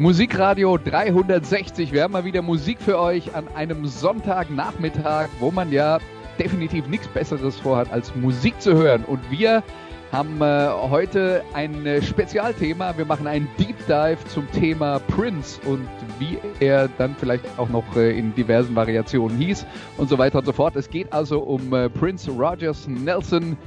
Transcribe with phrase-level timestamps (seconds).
[0.00, 1.92] Musikradio 360.
[1.92, 5.98] Wir haben mal wieder Musik für euch an einem Sonntagnachmittag, wo man ja
[6.38, 9.04] definitiv nichts Besseres vorhat, als Musik zu hören.
[9.04, 9.62] Und wir
[10.10, 12.96] haben äh, heute ein äh, Spezialthema.
[12.96, 15.86] Wir machen einen Deep Dive zum Thema Prince und
[16.18, 19.66] wie er dann vielleicht auch noch äh, in diversen Variationen hieß
[19.98, 20.76] und so weiter und so fort.
[20.76, 23.58] Es geht also um äh, Prince Rogers Nelson.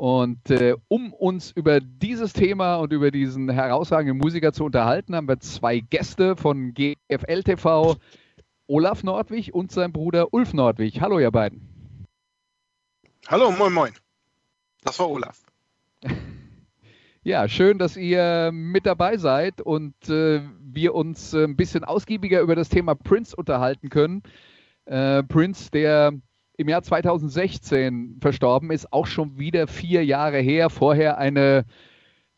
[0.00, 5.28] Und äh, um uns über dieses Thema und über diesen herausragenden Musiker zu unterhalten, haben
[5.28, 7.98] wir zwei Gäste von GFL TV,
[8.66, 11.02] Olaf Nordwig und sein Bruder Ulf Nordwig.
[11.02, 12.06] Hallo, ihr beiden.
[13.28, 13.92] Hallo, moin, moin.
[14.82, 15.42] Das war Olaf.
[17.22, 22.56] Ja, schön, dass ihr mit dabei seid und äh, wir uns ein bisschen ausgiebiger über
[22.56, 24.22] das Thema Prince unterhalten können.
[24.86, 26.14] Äh, Prince, der
[26.60, 31.64] im Jahr 2016 verstorben ist, auch schon wieder vier Jahre her, vorher eine,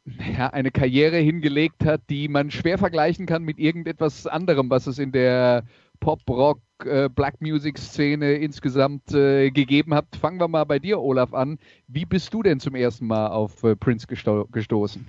[0.04, 4.98] ja, eine Karriere hingelegt hat, die man schwer vergleichen kann mit irgendetwas anderem, was es
[4.98, 5.64] in der
[5.98, 10.06] Pop, Rock, äh, Black Music Szene insgesamt äh, gegeben hat.
[10.20, 11.58] Fangen wir mal bei dir, Olaf, an.
[11.88, 15.06] Wie bist du denn zum ersten Mal auf äh, Prince gesto gestoßen?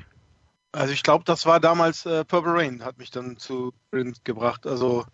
[0.71, 4.65] Also ich glaube, das war damals äh, Purple Rain, hat mich dann zu Prince gebracht.
[4.65, 5.05] Also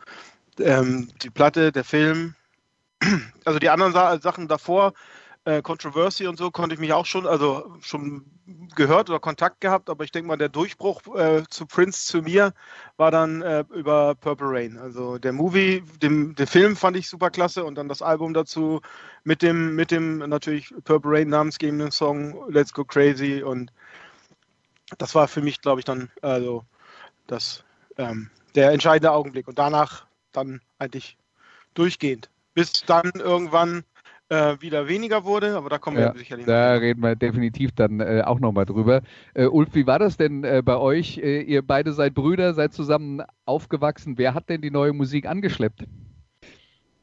[0.58, 2.36] ähm, die Platte, der Film,
[3.46, 4.94] also die anderen Sa Sachen davor,
[5.46, 8.26] äh, Controversy und so konnte ich mich auch schon, also schon
[8.76, 12.54] gehört oder Kontakt gehabt, aber ich denke mal, der Durchbruch äh, zu Prince zu mir
[12.98, 14.78] war dann äh, über Purple Rain.
[14.78, 18.82] Also der Movie, dem, den Film fand ich super klasse und dann das Album dazu
[19.24, 23.72] mit dem, mit dem natürlich Purple Rain namensgebenden Song Let's Go Crazy und
[24.98, 26.66] das war für mich, glaube ich, dann also
[27.28, 27.64] das
[27.98, 31.18] ähm, der entscheidende Augenblick und danach dann eigentlich
[31.76, 32.30] durchgehend.
[32.54, 33.84] Bis dann irgendwann
[34.30, 36.82] äh, wieder weniger wurde, aber da kommen ja, wir sicherlich Da noch.
[36.82, 39.02] reden wir definitiv dann äh, auch nochmal drüber.
[39.34, 41.18] Äh, Ulf, wie war das denn äh, bei euch?
[41.18, 44.18] Äh, ihr beide seid Brüder, seid zusammen aufgewachsen.
[44.18, 45.86] Wer hat denn die neue Musik angeschleppt?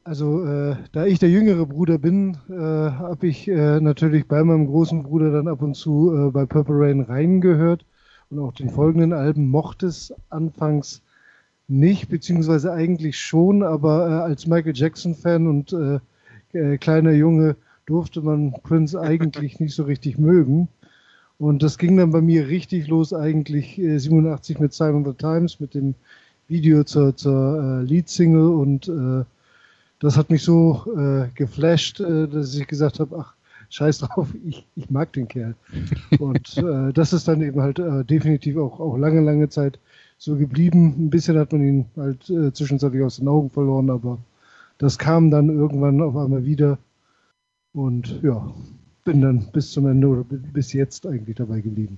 [0.05, 5.31] Also, äh, da ich der jüngere Bruder bin, habe ich natürlich bei meinem großen Bruder
[5.31, 7.85] dann ab und zu bei Purple Rain reingehört
[8.29, 11.01] und auch den folgenden Alben mochte es anfangs
[11.67, 17.55] nicht, beziehungsweise eigentlich schon, aber als Michael Jackson-Fan und äh, kleiner Junge
[17.85, 20.67] durfte man Prince eigentlich nicht so richtig mögen.
[21.39, 25.59] Und das ging dann bei mir richtig los, eigentlich äh, 87 mit Simon the Times,
[25.59, 25.93] mit dem
[26.47, 28.47] Video zur, zur äh, Lead-Single.
[28.47, 29.23] Und äh,
[29.99, 33.33] das hat mich so äh, geflasht, äh, dass ich gesagt habe, ach,
[33.69, 35.55] scheiß drauf, ich, ich mag den Kerl.
[36.17, 39.77] Und äh, das ist dann eben halt äh, definitiv auch, auch lange, lange Zeit
[40.17, 40.95] so geblieben.
[40.97, 44.17] Ein bisschen hat man ihn halt äh, zwischenzeitlich aus den Augen verloren, aber
[44.77, 46.77] das kam dann irgendwann auf einmal wieder
[47.73, 48.53] und ja,
[49.07, 51.97] bin dann bis zum Ende oder bis jetzt eigentlich dabei geblieben.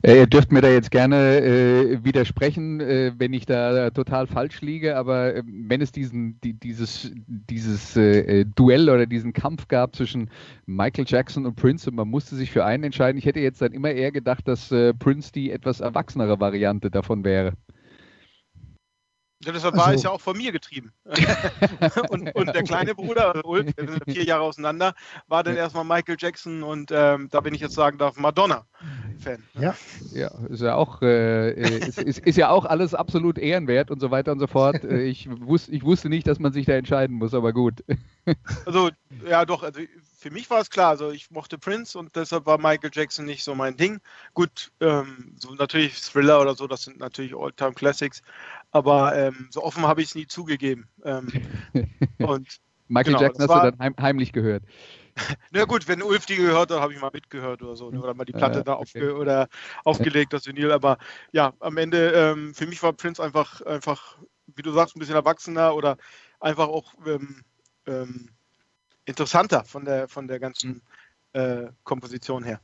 [0.00, 4.62] Äh, ihr dürft mir da jetzt gerne äh, widersprechen, äh, wenn ich da total falsch
[4.62, 9.94] liege, aber äh, wenn es diesen, die, dieses, dieses äh, Duell oder diesen Kampf gab
[9.94, 10.30] zwischen
[10.64, 13.72] Michael Jackson und Prince und man musste sich für einen entscheiden, ich hätte jetzt dann
[13.72, 17.52] immer eher gedacht, dass äh, Prince die etwas erwachsenere Variante davon wäre.
[19.44, 20.92] Ja, deshalb war es ja auch von mir getrieben.
[22.10, 24.94] und, und, der kleine Bruder, also Ulf, wir sind vier Jahre auseinander,
[25.28, 28.16] war dann erstmal Michael Jackson und ähm, da bin ich jetzt sagen darf,
[29.18, 29.42] Madonna-Fan.
[29.60, 29.74] Ja.
[30.12, 34.10] ja, ist ja auch, äh, ist, ist, ist, ja auch alles absolut ehrenwert und so
[34.10, 34.84] weiter und so fort.
[34.84, 37.84] Äh, ich, wus ich wusste nicht, dass man sich da entscheiden muss, aber gut.
[38.66, 38.90] also,
[39.26, 39.80] ja, doch, also
[40.18, 43.44] für mich war es klar, also ich mochte Prince und deshalb war Michael Jackson nicht
[43.44, 44.00] so mein Ding.
[44.34, 48.22] Gut, ähm, so natürlich Thriller oder so, das sind natürlich All-Time Classics,
[48.70, 50.88] aber ähm, so offen habe ich es nie zugegeben.
[51.04, 51.28] Ähm,
[52.18, 54.64] und Michael genau, Jackson hast war, du dann heim, heimlich gehört.
[55.50, 57.90] Na gut, wenn Ulf die gehört hat, habe ich mal mitgehört oder so.
[57.90, 58.00] Ne?
[58.00, 59.48] Oder mal die Platte äh, da aufge oder
[59.84, 60.72] aufgelegt, das Vinyl.
[60.72, 60.98] Aber
[61.32, 65.14] ja, am Ende, ähm, für mich war Prince einfach, einfach, wie du sagst, ein bisschen
[65.14, 65.96] erwachsener oder
[66.40, 67.42] einfach auch ähm,
[67.86, 68.30] ähm,
[69.04, 70.82] interessanter von der, von der ganzen
[71.32, 72.60] äh, Komposition her.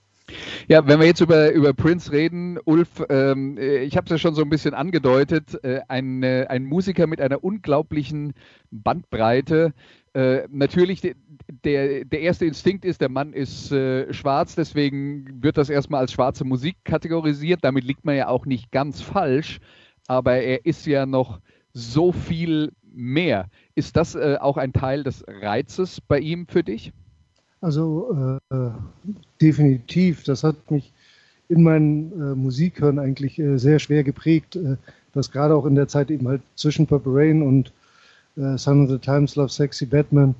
[0.69, 4.19] Ja, wenn wir jetzt über, über Prince reden, Ulf, ähm, äh, ich habe es ja
[4.19, 8.33] schon so ein bisschen angedeutet, äh, ein, äh, ein Musiker mit einer unglaublichen
[8.71, 9.75] Bandbreite.
[10.15, 15.69] Äh, natürlich, der, der erste Instinkt ist, der Mann ist äh, schwarz, deswegen wird das
[15.69, 17.61] erstmal als schwarze Musik kategorisiert.
[17.63, 19.61] Damit liegt man ja auch nicht ganz falsch,
[20.07, 21.41] aber er ist ja noch
[21.73, 23.49] so viel mehr.
[23.75, 26.93] Ist das äh, auch ein Teil des Reizes bei ihm für dich?
[27.61, 28.71] Also äh,
[29.41, 30.23] definitiv.
[30.23, 30.93] Das hat mich
[31.49, 34.59] in meinen äh, Musikhören eigentlich äh, sehr schwer geprägt.
[35.13, 37.73] Dass gerade auch in der Zeit eben halt zwischen Purple Rain und
[38.37, 40.35] äh, Son of the Times, Love Sexy Batman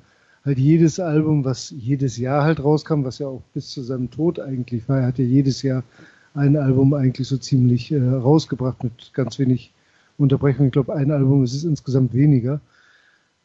[0.45, 4.39] halt jedes Album, was jedes Jahr halt rauskam, was ja auch bis zu seinem Tod
[4.39, 4.99] eigentlich war.
[4.99, 5.83] Er hat ja jedes Jahr
[6.35, 9.73] ein Album eigentlich so ziemlich äh, rausgebracht mit ganz wenig
[10.17, 10.67] Unterbrechung.
[10.67, 12.61] Ich glaube, ein Album ist es insgesamt weniger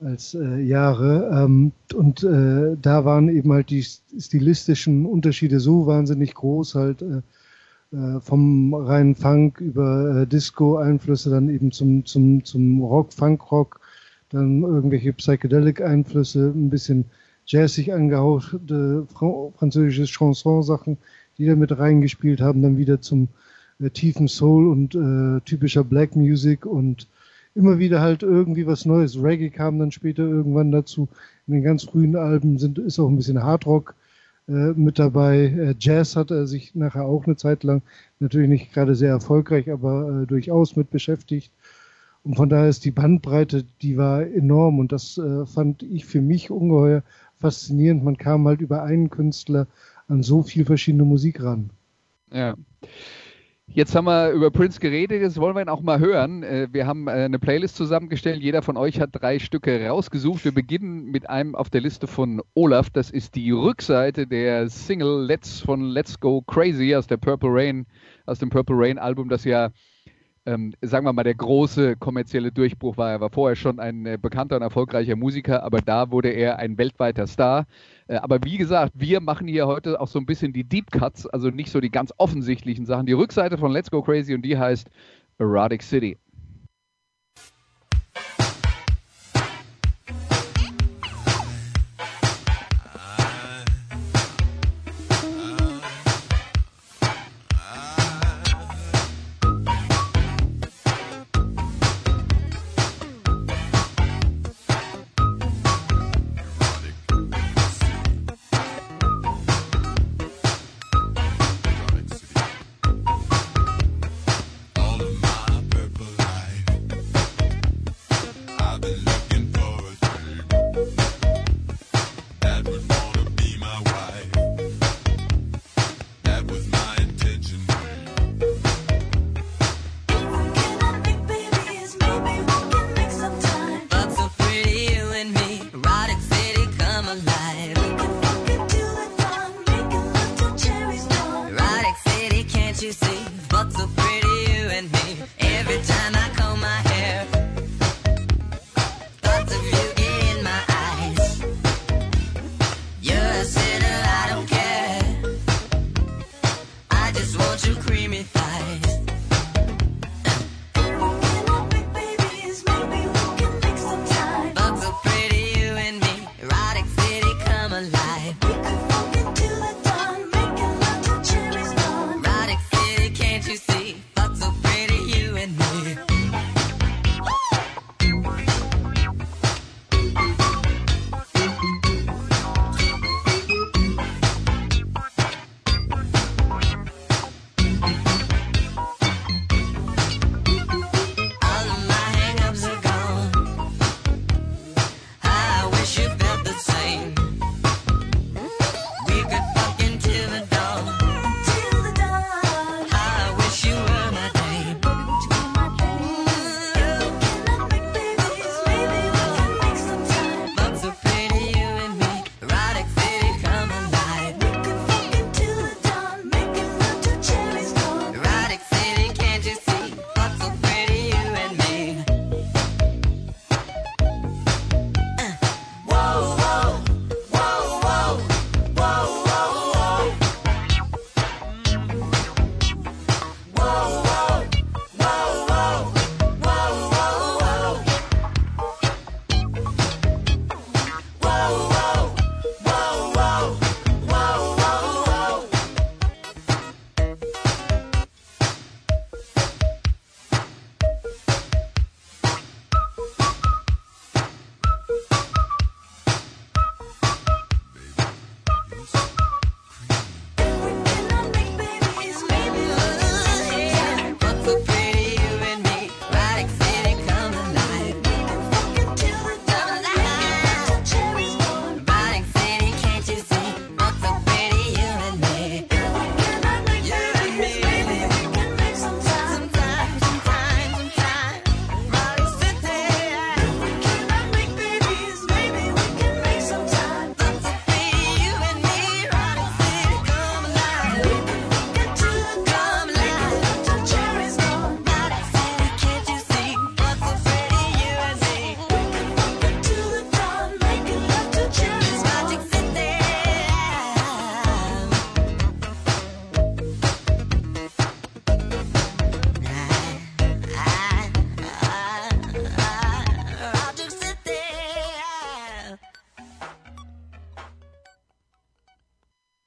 [0.01, 1.31] als äh, Jahre.
[1.33, 7.23] Ähm, und äh, da waren eben halt die stilistischen Unterschiede so wahnsinnig groß, halt äh,
[7.97, 13.80] äh vom reinen Funk über äh, Disco-Einflüsse dann eben zum, zum, zum Rock, Funk-Rock,
[14.31, 17.05] dann irgendwelche Psychedelic-Einflüsse, ein bisschen
[17.47, 19.07] jazzig angehauchte
[19.57, 20.99] französische Chanson-Sachen,
[21.37, 23.29] die da mit reingespielt haben, dann wieder zum
[23.81, 27.09] äh, tiefen Soul und äh, typischer Black Music und
[27.55, 29.21] immer wieder halt irgendwie was Neues.
[29.21, 31.09] Reggae kam dann später irgendwann dazu.
[31.47, 33.95] In den ganz frühen Alben sind, ist auch ein bisschen Hardrock
[34.49, 35.47] äh, mit dabei.
[35.47, 37.83] Äh, Jazz hat er sich nachher auch eine Zeit lang
[38.21, 41.51] natürlich nicht gerade sehr erfolgreich, aber äh, durchaus mit beschäftigt.
[42.23, 46.21] Und von daher ist die Bandbreite, die war enorm und das äh, fand ich für
[46.21, 47.03] mich ungeheuer
[47.39, 48.05] faszinierend.
[48.05, 49.67] Man kam halt über einen Künstler
[50.09, 51.71] an so viel verschiedene Musik ran.
[52.33, 52.55] Ja.
[53.73, 56.43] Jetzt haben wir über Prince geredet, jetzt wollen wir ihn auch mal hören.
[56.43, 58.43] Äh, wir haben äh, eine Playlist zusammengestellt.
[58.43, 60.45] Jeder von euch hat drei Stücke rausgesucht.
[60.45, 62.91] Wir beginnen mit einem auf der Liste von Olaf.
[62.91, 67.87] Das ist die Rückseite der Single Let's von Let's Go Crazy aus der Purple Rain,
[68.27, 69.71] aus dem Purple Rain Album, das ja
[70.47, 73.11] ähm, sagen wir mal, der große kommerzielle Durchbruch war.
[73.11, 76.79] Er war vorher schon ein äh, bekannter und erfolgreicher Musiker, aber da wurde er ein
[76.79, 77.67] weltweiter Star.
[78.09, 81.27] Äh, aber wie gesagt, wir machen hier heute auch so ein bisschen die Deep Cuts,
[81.27, 83.07] also nicht so die ganz offensichtlichen Sachen.
[83.07, 84.89] Die Rückseite von Let's Go Crazy und die heißt
[85.39, 86.17] Erotic City.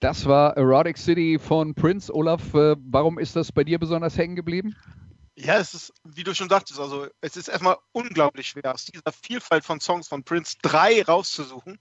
[0.04, 2.14] Das war Erotic City von Prince.
[2.14, 4.76] Olaf, äh, warum ist das bei dir besonders hängen geblieben?
[5.38, 9.14] Ja, es ist, wie du schon sagtest, also es ist erstmal unglaublich schwer, aus dieser
[9.14, 11.80] Vielfalt von Songs von Prince drei rauszusuchen.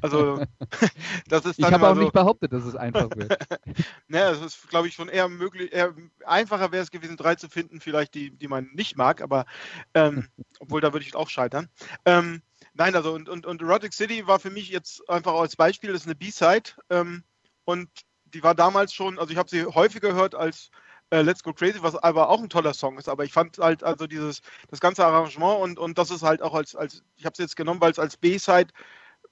[0.00, 0.44] Also
[1.28, 3.36] das ist dann Ich habe auch so, nicht behauptet, dass es einfach wird.
[4.06, 5.92] naja, es ist, glaube ich, schon eher möglich, eher
[6.24, 9.44] einfacher wäre es gewesen, drei zu finden, vielleicht die, die man nicht mag, aber
[9.92, 10.28] ähm,
[10.60, 11.68] obwohl da würde ich auch scheitern.
[12.04, 12.42] Ähm,
[12.74, 16.02] nein, also und, und, und Erotic City war für mich jetzt einfach als Beispiel, das
[16.02, 17.24] ist eine B-Side ähm,
[17.66, 17.90] und
[18.24, 20.70] die war damals schon, also ich habe sie häufiger gehört als
[21.10, 23.08] äh, Let's Go Crazy, was aber auch ein toller Song ist.
[23.08, 26.54] Aber ich fand halt also dieses, das ganze Arrangement und, und das ist halt auch
[26.54, 28.68] als, als ich habe es jetzt genommen, weil es als B-Side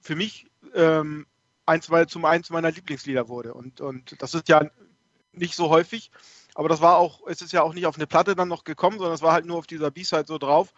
[0.01, 1.25] für mich ähm,
[1.65, 3.53] eins, weil zum eins meiner Lieblingslieder wurde.
[3.53, 4.69] Und, und das ist ja
[5.31, 6.11] nicht so häufig.
[6.53, 8.97] Aber das war auch, es ist ja auch nicht auf eine Platte dann noch gekommen,
[8.97, 10.73] sondern es war halt nur auf dieser B-Side so drauf.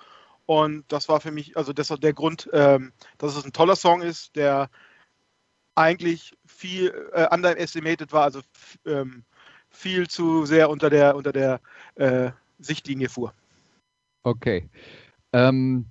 [0.45, 4.01] Und das war für mich, also das der Grund, ähm, dass es ein toller Song
[4.01, 4.69] ist, der
[5.77, 8.41] eigentlich viel äh, underestimated war, also
[8.86, 9.24] ähm,
[9.69, 11.62] viel zu sehr unter der, unter der
[11.96, 13.34] äh, Sichtlinie fuhr.
[14.24, 14.69] Okay.
[15.34, 15.86] Ähm,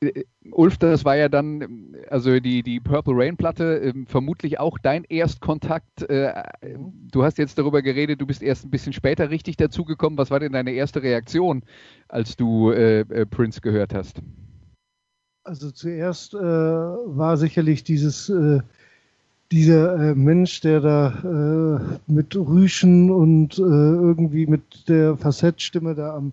[0.00, 4.76] äh, Ulf, das war ja dann, also die, die Purple Rain Platte, äh, vermutlich auch
[4.78, 6.02] dein Erstkontakt.
[6.10, 10.18] Äh, du hast jetzt darüber geredet, du bist erst ein bisschen später richtig dazugekommen.
[10.18, 11.62] Was war denn deine erste Reaktion,
[12.08, 14.20] als du äh, äh, Prince gehört hast?
[15.44, 18.30] Also zuerst war sicherlich dieses
[19.52, 26.16] dieser äh, Mensch, der da äh, mit Rüschen und äh, irgendwie mit der Facettstimme da
[26.16, 26.32] am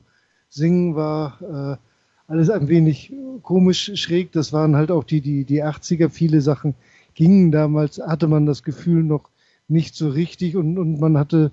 [0.49, 4.31] Singen war, äh, alles ein wenig komisch schräg.
[4.31, 6.09] Das waren halt auch die, die, die 80er.
[6.09, 6.75] Viele Sachen
[7.13, 9.29] gingen damals, hatte man das Gefühl noch
[9.67, 11.51] nicht so richtig und, und man hatte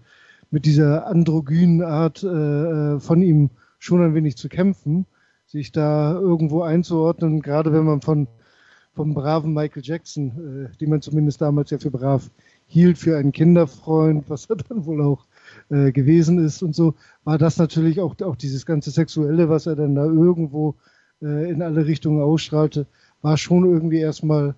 [0.53, 5.05] mit dieser androgynen Art äh, äh, von ihm schon ein wenig zu kämpfen,
[5.47, 8.29] sich da irgendwo einzuordnen, gerade wenn man von
[8.97, 12.31] vom braven Michael Jackson, äh, den man zumindest damals ja für brav
[12.67, 15.27] hielt, für einen Kinderfreund, was er dann wohl auch
[15.69, 19.77] äh, gewesen ist und so, war das natürlich auch, auch dieses ganze Sexuelle, was er
[19.77, 20.75] dann da irgendwo
[21.23, 22.87] äh, in alle Richtungen ausstrahlte,
[23.23, 24.55] war schon irgendwie erstmal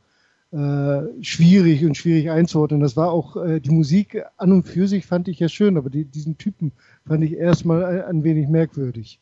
[0.53, 2.81] äh, schwierig und schwierig einzuordnen.
[2.81, 5.91] Das war auch äh, die Musik an und für sich fand ich ja schön, aber
[5.91, 6.73] die, diesen Typen
[7.07, 9.21] fand ich erstmal ein, ein wenig merkwürdig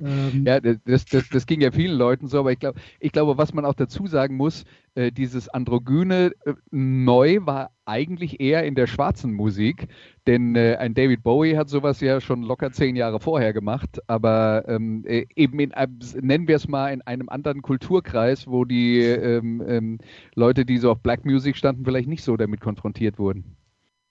[0.00, 3.38] ähm, ja, das, das, das ging ja vielen Leuten so, aber ich glaube, ich glaube,
[3.38, 4.64] was man auch dazu sagen muss,
[4.94, 9.88] äh, dieses Androgyne äh, neu war eigentlich eher in der schwarzen Musik,
[10.26, 14.64] denn äh, ein David Bowie hat sowas ja schon locker zehn Jahre vorher gemacht, aber
[14.68, 15.72] ähm, äh, eben in,
[16.20, 19.98] nennen wir es mal in einem anderen Kulturkreis, wo die ähm, ähm,
[20.34, 23.56] Leute, die so auf Black Music standen, vielleicht nicht so damit konfrontiert wurden.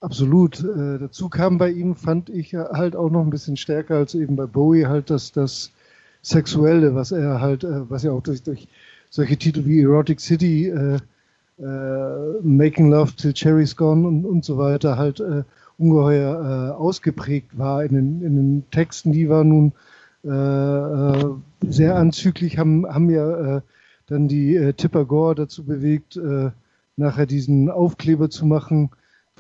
[0.01, 0.59] Absolut.
[0.63, 4.35] Äh, dazu kam bei ihm, fand ich halt auch noch ein bisschen stärker als eben
[4.35, 5.71] bei Bowie halt das, das
[6.23, 8.67] Sexuelle, was er halt, äh, was ja auch durch, durch
[9.11, 10.97] solche Titel wie Erotic City, äh,
[11.59, 15.43] äh, Making Love Till Cherry's Gone und, und so weiter halt äh,
[15.77, 19.11] ungeheuer äh, ausgeprägt war in den, in den Texten.
[19.11, 19.73] Die waren nun
[20.23, 23.63] sehr anzüglich, haben, haben ja
[24.05, 26.15] dann die Tipper Gore dazu bewegt,
[26.95, 28.91] nachher diesen Aufkleber zu machen,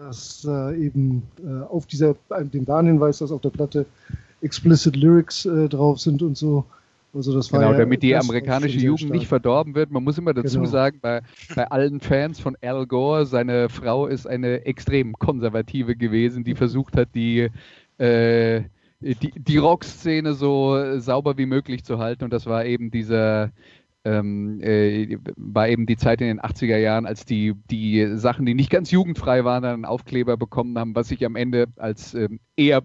[0.05, 2.15] dass äh, eben äh, auf dieser,
[2.53, 3.85] dem Warnhinweis, dass auf der Platte
[4.41, 6.65] explicit Lyrics äh, drauf sind und so.
[7.13, 9.91] Also das genau, ja damit die amerikanische Jugend nicht verdorben wird.
[9.91, 10.69] Man muss immer dazu genau.
[10.69, 11.21] sagen, bei,
[11.55, 16.95] bei allen Fans von Al Gore, seine Frau ist eine extrem konservative gewesen, die versucht
[16.95, 17.49] hat, die,
[17.97, 18.61] äh,
[19.01, 22.23] die, die Rockszene so sauber wie möglich zu halten.
[22.23, 23.51] Und das war eben dieser
[24.03, 28.53] ähm, äh, war eben die Zeit in den 80er Jahren, als die, die Sachen, die
[28.53, 32.39] nicht ganz jugendfrei waren, dann einen Aufkleber bekommen haben, was sich am Ende als ähm,
[32.55, 32.83] eher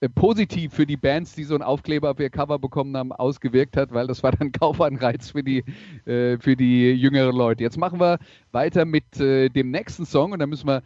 [0.00, 3.76] äh, positiv für die Bands, die so einen Aufkleber auf ihr Cover bekommen haben, ausgewirkt
[3.76, 5.64] hat, weil das war dann Kaufanreiz für die,
[6.04, 7.62] äh, für die jüngeren Leute.
[7.62, 8.18] Jetzt machen wir
[8.52, 10.82] weiter mit äh, dem nächsten Song und da müssen wir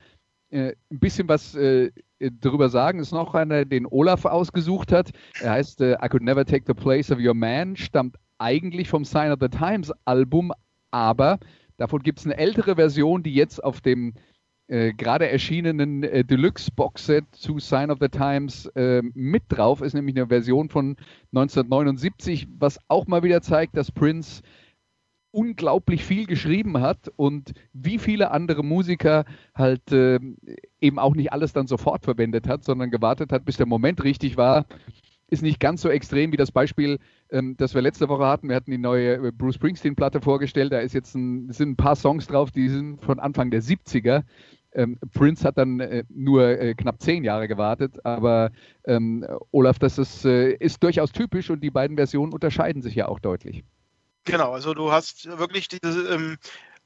[0.51, 1.57] äh, ein bisschen was
[2.21, 3.01] äh, darüber sagen.
[3.01, 5.11] Ist noch einer, den Olaf ausgesucht hat.
[5.41, 9.33] Er heißt I Could Never Take the Place of Your Man, stammt eigentlich vom Sign
[9.33, 10.53] of the Times Album,
[10.91, 11.39] aber
[11.77, 14.15] davon gibt es eine ältere Version, die jetzt auf dem
[14.71, 19.95] äh, gerade erschienenen äh, Deluxe Boxset zu Sign of the Times äh, mit drauf ist,
[19.95, 20.97] nämlich eine Version von
[21.35, 24.43] 1979, was auch mal wieder zeigt, dass Prince
[25.33, 30.19] unglaublich viel geschrieben hat und wie viele andere Musiker halt äh,
[30.81, 34.37] eben auch nicht alles dann sofort verwendet hat, sondern gewartet hat, bis der Moment richtig
[34.37, 34.67] war
[35.31, 36.99] ist nicht ganz so extrem wie das Beispiel,
[37.31, 38.49] ähm, das wir letzte Woche hatten.
[38.49, 40.73] Wir hatten die neue äh, Bruce Springsteen-Platte vorgestellt.
[40.73, 44.25] Da ist jetzt ein, sind ein paar Songs drauf, die sind von Anfang der 70er.
[44.73, 48.53] Ähm, Prince hat dann äh, nur äh, knapp zehn Jahre gewartet, aber
[48.85, 53.09] ähm, Olaf, das ist, äh, ist durchaus typisch und die beiden Versionen unterscheiden sich ja
[53.09, 53.65] auch deutlich.
[54.25, 56.39] Genau, also du hast wirklich diese, ähm,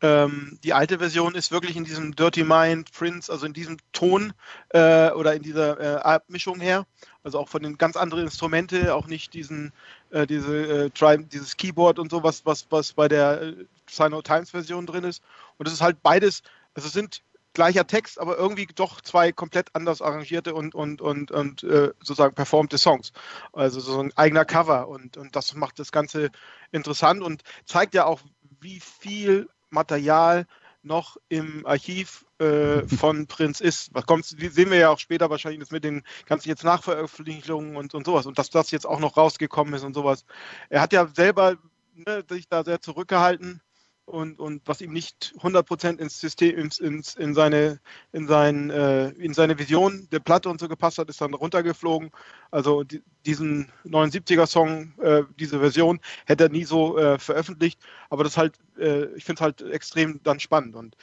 [0.02, 4.34] Ähm, die alte Version ist wirklich in diesem Dirty Mind Prince, also in diesem Ton
[4.70, 6.86] äh, oder in dieser äh, Abmischung her.
[7.24, 9.72] Also auch von den ganz anderen Instrumente, auch nicht diesen,
[10.10, 14.86] äh, diese, äh, dieses Keyboard und so, was, was, bei der äh, Sign Times Version
[14.86, 15.22] drin ist.
[15.58, 16.42] Und es ist halt beides,
[16.74, 17.22] also es sind
[17.54, 22.34] gleicher Text, aber irgendwie doch zwei komplett anders arrangierte und, und, und, und äh, sozusagen
[22.34, 23.12] performte Songs.
[23.52, 26.30] Also so ein eigener Cover und, und das macht das Ganze
[26.72, 28.20] interessant und zeigt ja auch,
[28.60, 30.46] wie viel Material
[30.82, 33.94] noch im Archiv äh, von Prinz ist.
[33.94, 38.04] Was kommt, sehen wir ja auch später wahrscheinlich mit den ganzen jetzt Nachveröffentlichungen und, und
[38.04, 40.24] sowas und dass das jetzt auch noch rausgekommen ist und sowas.
[40.68, 41.56] Er hat ja selber
[41.94, 43.62] ne, sich da sehr zurückgehalten
[44.06, 47.80] und, und was ihm nicht 100% ins System, ins, ins, in, seine,
[48.12, 52.10] in, sein, äh, in seine Vision der Platte und so gepasst hat, ist dann runtergeflogen.
[52.50, 57.80] Also die, diesen 79er-Song, äh, diese Version, hätte er nie so äh, veröffentlicht.
[58.10, 60.76] Aber das halt, äh, ich finde es halt extrem dann spannend.
[60.76, 60.96] Und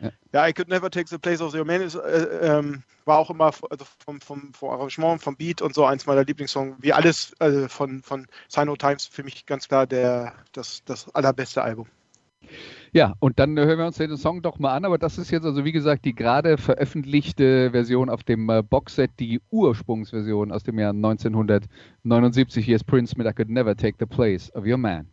[0.00, 0.10] ja.
[0.32, 0.48] ja.
[0.48, 3.52] I Could Never Take the Place of the Man ist, äh, ähm, war auch immer
[3.68, 6.76] also vom, vom, vom, Arrangement, vom Beat und so eins meiner Lieblingssongs.
[6.80, 11.62] Wie alles also von, von Sino Times für mich ganz klar der, das, das allerbeste
[11.62, 11.88] Album.
[12.92, 15.44] Ja, und dann hören wir uns den Song doch mal an, aber das ist jetzt
[15.44, 20.78] also wie gesagt die gerade veröffentlichte Version auf dem äh, Boxset, die Ursprungsversion aus dem
[20.78, 22.64] Jahr 1979.
[22.64, 25.06] Hier ist Prince mit I Could Never Take the Place of Your Man.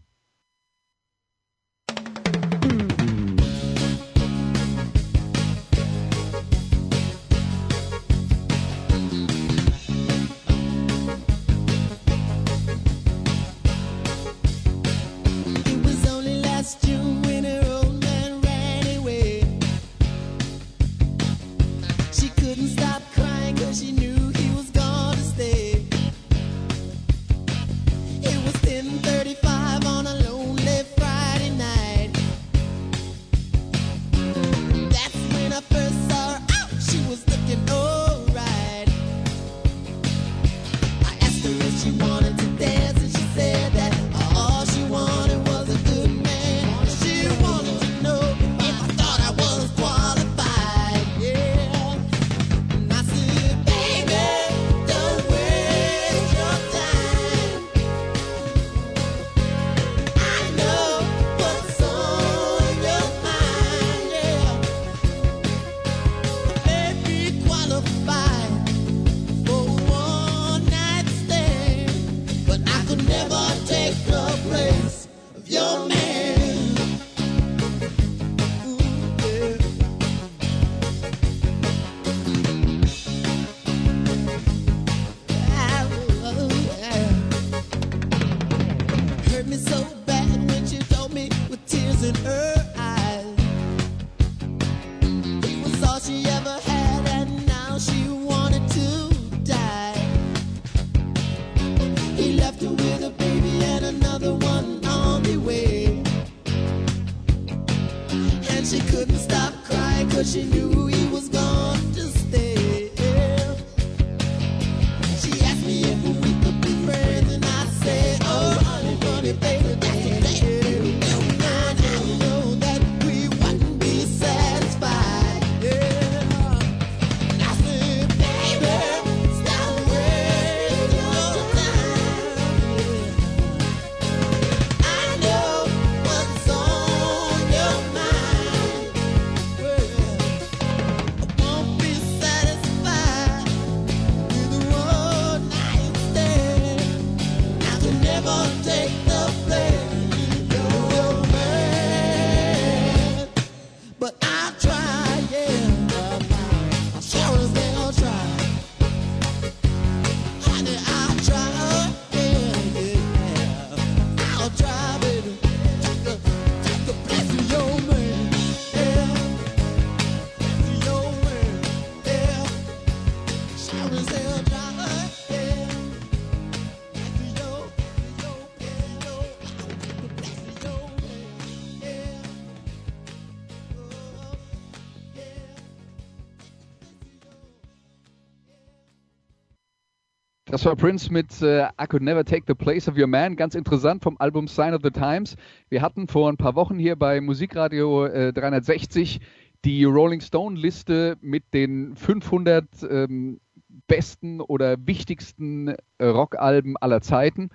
[190.65, 193.35] War Prince mit äh, I Could Never Take the Place of Your Man.
[193.35, 195.35] Ganz interessant vom Album Sign of the Times.
[195.69, 199.19] Wir hatten vor ein paar Wochen hier bei Musikradio äh, 360
[199.63, 203.39] die Rolling Stone Liste mit den 500 ähm,
[203.85, 207.51] besten oder wichtigsten äh, Rockalben aller Zeiten.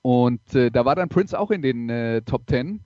[0.00, 2.80] Und äh, da war dann Prince auch in den äh, Top 10.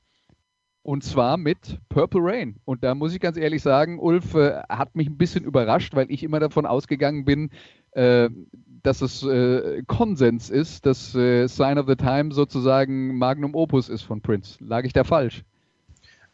[0.83, 2.57] Und zwar mit Purple Rain.
[2.65, 6.11] Und da muss ich ganz ehrlich sagen, Ulf äh, hat mich ein bisschen überrascht, weil
[6.11, 7.51] ich immer davon ausgegangen bin,
[7.93, 8.29] äh,
[8.83, 14.03] dass es äh, Konsens ist, dass äh, Sign of the Time sozusagen Magnum Opus ist
[14.03, 14.63] von Prince.
[14.65, 15.45] Lag ich da falsch?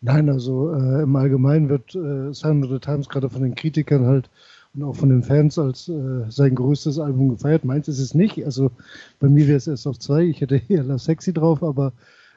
[0.00, 4.06] Nein, also äh, im Allgemeinen wird äh, Sign of the Times gerade von den Kritikern
[4.06, 4.30] halt
[4.74, 7.64] und auch von den Fans als äh, sein größtes Album gefeiert.
[7.64, 8.44] Meins ist es nicht.
[8.44, 8.70] Also
[9.18, 10.24] bei mir wäre es erst auf zwei.
[10.24, 11.92] Ich hätte eher Love Sexy drauf, aber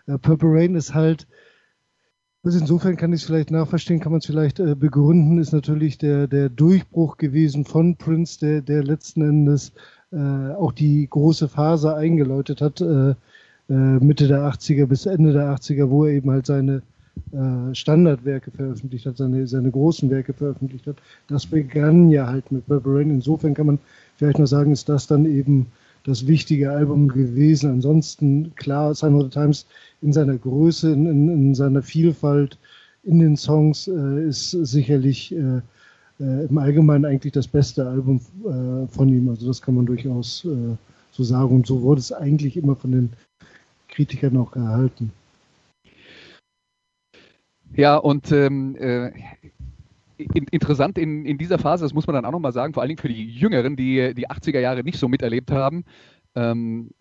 [0.07, 1.27] äh, Purple Rain ist halt
[2.43, 5.99] also insofern kann ich es vielleicht nachverstehen, kann man es vielleicht äh, begründen, ist natürlich
[5.99, 9.73] der, der Durchbruch gewesen von Prince, der, der letzten Endes
[10.11, 13.15] äh, auch die große Phase eingeläutet hat, äh, äh
[13.69, 16.81] Mitte der 80er bis Ende der 80er, wo er eben halt seine
[17.31, 20.97] äh, Standardwerke veröffentlicht hat, seine, seine großen Werke veröffentlicht hat.
[21.27, 23.09] Das begann ja halt mit Purple Rain.
[23.09, 23.79] Insofern kann man
[24.17, 25.67] vielleicht noch sagen, ist das dann eben
[26.03, 27.71] das wichtige Album gewesen.
[27.71, 29.65] Ansonsten, klar, Sign of the Times
[30.01, 32.57] in seiner Größe, in, in, in seiner Vielfalt
[33.03, 35.61] in den Songs äh, ist sicherlich äh,
[36.21, 39.29] äh, im Allgemeinen eigentlich das beste Album äh, von ihm.
[39.29, 40.75] Also das kann man durchaus äh,
[41.11, 41.55] so sagen.
[41.55, 43.09] Und so wurde es eigentlich immer von den
[43.87, 45.11] Kritikern auch gehalten.
[47.73, 49.11] Ja, und ähm, äh,
[50.17, 52.89] in, interessant in, in dieser Phase, das muss man dann auch nochmal sagen, vor allen
[52.89, 55.83] Dingen für die Jüngeren, die die 80er Jahre nicht so miterlebt haben.
[56.35, 56.91] Ähm,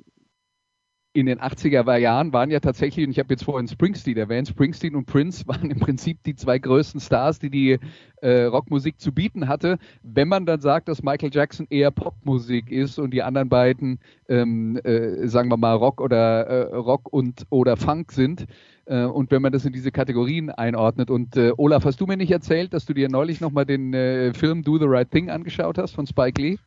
[1.13, 4.95] in den 80er Jahren waren ja tatsächlich, und ich habe jetzt vorhin Springsteen erwähnt, Springsteen
[4.95, 7.79] und Prince waren im Prinzip die zwei größten Stars, die die
[8.23, 9.79] äh, Rockmusik zu bieten hatte.
[10.03, 14.79] Wenn man dann sagt, dass Michael Jackson eher Popmusik ist und die anderen beiden, ähm,
[14.85, 18.47] äh, sagen wir mal, Rock oder äh, Rock und oder Funk sind,
[18.87, 21.11] äh, und wenn man das in diese Kategorien einordnet.
[21.11, 24.33] Und äh, Olaf, hast du mir nicht erzählt, dass du dir neulich nochmal den äh,
[24.33, 26.59] Film Do the Right Thing angeschaut hast von Spike Lee?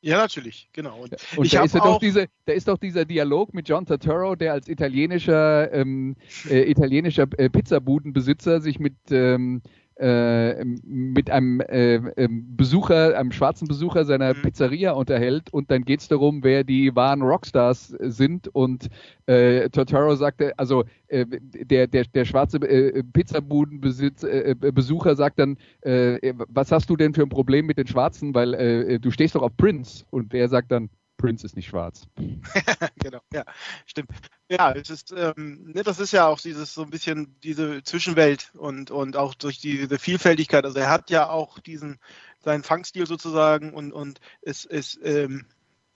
[0.00, 1.00] Ja, natürlich, genau.
[1.00, 4.36] Und, und da, ist ja doch diese, da ist doch dieser Dialog mit John Turturro,
[4.36, 6.14] der als italienischer, ähm,
[6.48, 9.60] äh, italienischer äh, Pizzabudenbesitzer sich mit ähm,
[9.98, 14.42] äh, mit einem äh, ähm, Besucher, einem schwarzen Besucher seiner mhm.
[14.42, 18.88] Pizzeria unterhält und dann geht es darum, wer die wahren Rockstars sind und
[19.26, 26.90] äh, Totaro sagte, also äh, der, der, der schwarze äh, Pizzabudenbesucher sagt dann, was hast
[26.90, 30.32] du denn für ein Problem mit den Schwarzen, weil du stehst doch auf Prince und
[30.32, 32.06] der sagt dann, Prince ist nicht schwarz.
[32.96, 33.44] genau, ja,
[33.84, 34.10] stimmt.
[34.48, 38.50] Ja, es ist, ähm, ne, das ist ja auch dieses so ein bisschen diese Zwischenwelt
[38.54, 40.64] und, und auch durch die, diese Vielfältigkeit.
[40.64, 41.98] Also er hat ja auch diesen,
[42.38, 45.44] seinen Funkstil sozusagen und, und es ist, ähm,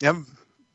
[0.02, 0.14] ja,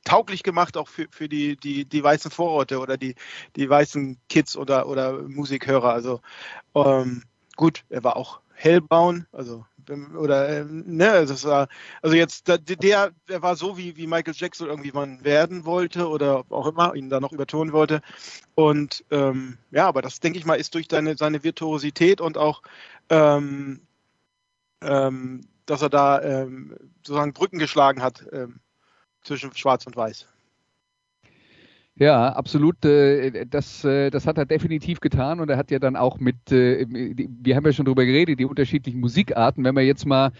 [0.06, 3.16] tauglich gemacht auch für, für die, die, die weißen Vororte oder die,
[3.58, 5.92] die weißen Kids oder, oder Musikhörer.
[5.92, 6.22] Also
[6.74, 7.24] ähm,
[7.58, 11.67] gut, er war auch Hellbound, also oder ähm, ne, das war
[12.02, 16.45] also jetzt der, der war so wie wie Michael Jackson irgendwie man werden wollte oder
[16.50, 18.02] auch immer ihn da noch übertonen wollte
[18.56, 22.62] und ähm, ja, aber das denke ich mal ist durch seine seine Virtuosität und auch
[23.10, 23.82] ähm,
[24.82, 28.60] ähm, dass er da ähm, sozusagen Brücken geschlagen hat ähm,
[29.23, 30.28] zwischen Schwarz und Weiß.
[32.00, 32.86] Ja, absolut.
[32.86, 36.52] Äh, das, äh, das hat er definitiv getan und er hat ja dann auch mit,
[36.52, 39.64] äh, wir haben ja schon drüber geredet, die unterschiedlichen Musikarten.
[39.64, 40.32] Wenn man jetzt mal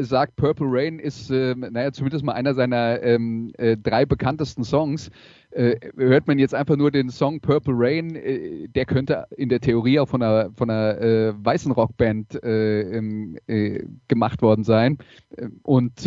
[0.00, 5.10] sagt, Purple Rain ist, naja, zumindest mal einer seiner ähm, drei bekanntesten Songs,
[5.52, 8.18] hört man jetzt einfach nur den Song Purple Rain,
[8.74, 13.36] der könnte in der Theorie auch von einer, von einer weißen Rockband ähm,
[14.08, 14.96] gemacht worden sein.
[15.64, 16.06] Und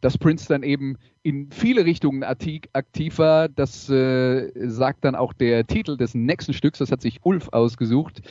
[0.00, 3.48] dass Prince dann eben in viele Richtungen aktiv war.
[3.48, 6.78] Das äh, sagt dann auch der Titel des nächsten Stücks.
[6.78, 8.22] Das hat sich Ulf ausgesucht.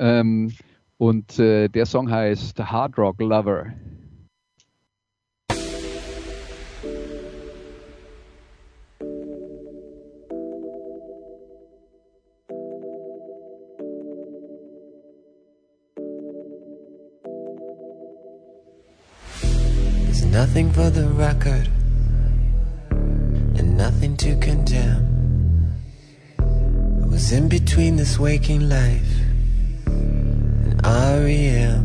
[0.00, 0.52] Ähm,
[0.96, 3.66] und äh, der Song heißt Hard Rock Lover.
[20.04, 21.68] There's nothing for the record.
[23.58, 25.76] And nothing to condemn.
[26.38, 29.12] I was in between this waking life
[29.86, 31.84] and REM.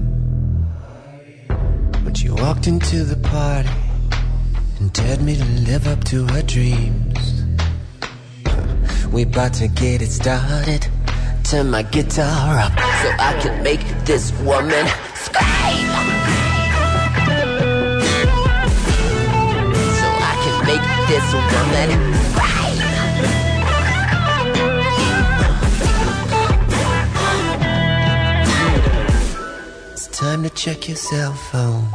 [2.04, 3.70] When she walked into the party
[4.80, 7.44] and dared me to live up to her dreams.
[9.12, 10.88] We about to get it started.
[11.44, 16.23] Turn my guitar up so I can make this woman scream.
[21.14, 21.90] This woman.
[29.92, 31.86] It's time to check your cell phone.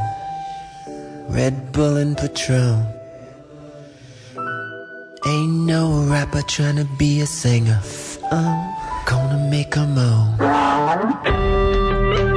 [1.27, 2.85] Red Bull and Patron.
[5.27, 7.81] Ain't no rapper trying to be a singer.
[8.31, 8.55] Oh,
[9.05, 10.39] gonna make a move.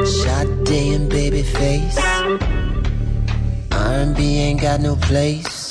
[0.08, 1.98] Sade and babyface.
[3.70, 5.61] R&B ain't got no place.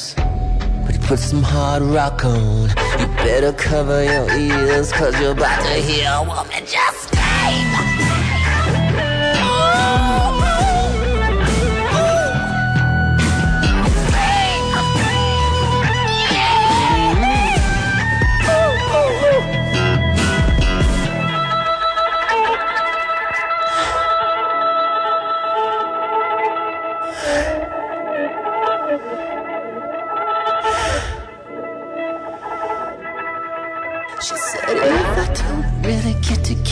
[1.11, 2.69] Put some hard rock on.
[2.69, 8.10] You better cover your ears, cause you're about to hear a woman just scream.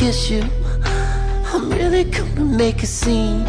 [0.09, 0.43] Kiss you.
[1.53, 3.43] I'm really gonna make a scene.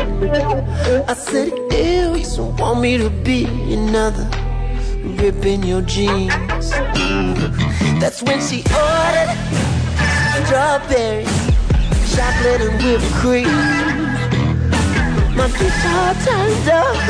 [1.09, 4.29] I said, ew, you don't want me to be another
[5.21, 6.69] rip in your jeans.
[8.01, 9.31] That's when she ordered
[10.45, 11.33] strawberries,
[12.15, 13.61] chocolate and whipped cream.
[15.39, 17.09] My guitar turned up,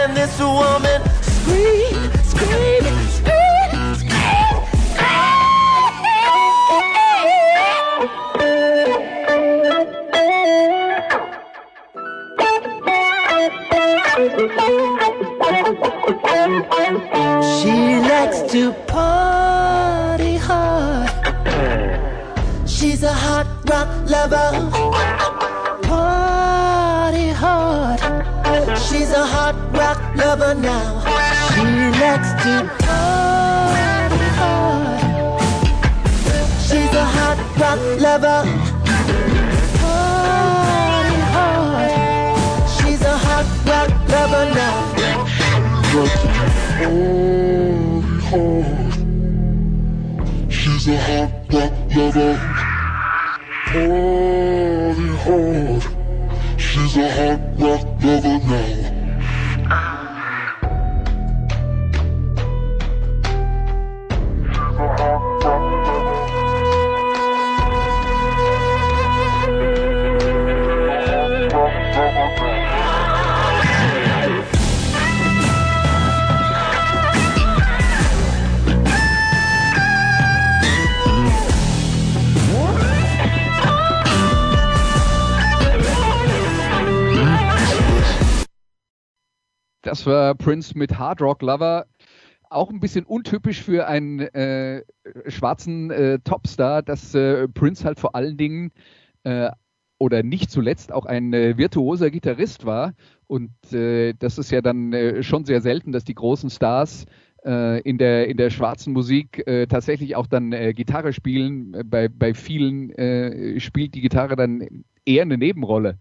[0.00, 2.99] and this woman screamed, screamed,
[32.10, 32.54] Likes to
[32.86, 34.10] hard.
[36.60, 38.40] She's a hot rock lover.
[39.78, 42.68] Party hard.
[42.68, 44.90] She's a hot rock lover now
[90.50, 91.86] Prince mit Hard Rock Lover.
[92.48, 94.82] Auch ein bisschen untypisch für einen äh,
[95.28, 98.72] schwarzen äh, Topstar, dass äh, Prince halt vor allen Dingen
[99.22, 99.48] äh,
[99.98, 102.94] oder nicht zuletzt auch ein äh, virtuoser Gitarrist war.
[103.28, 107.06] Und äh, das ist ja dann schon sehr selten, dass die großen Stars
[107.42, 111.74] in, der, in der schwarzen Musik tatsächlich auch dann Gitarre spielen.
[111.86, 112.90] Bei, bei vielen
[113.58, 115.96] spielt die Gitarre dann eher eine Nebenrolle.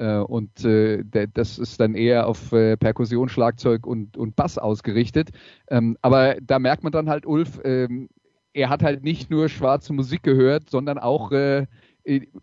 [0.00, 5.28] Äh, und äh, das ist dann eher auf äh, Perkussion, Schlagzeug und, und Bass ausgerichtet.
[5.68, 8.08] Ähm, aber da merkt man dann halt, Ulf, ähm,
[8.54, 11.30] er hat halt nicht nur schwarze Musik gehört, sondern auch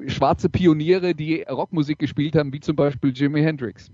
[0.08, 3.92] schwarze Pioniere, die Rockmusik gespielt haben, wie zum Beispiel Jimi Hendrix.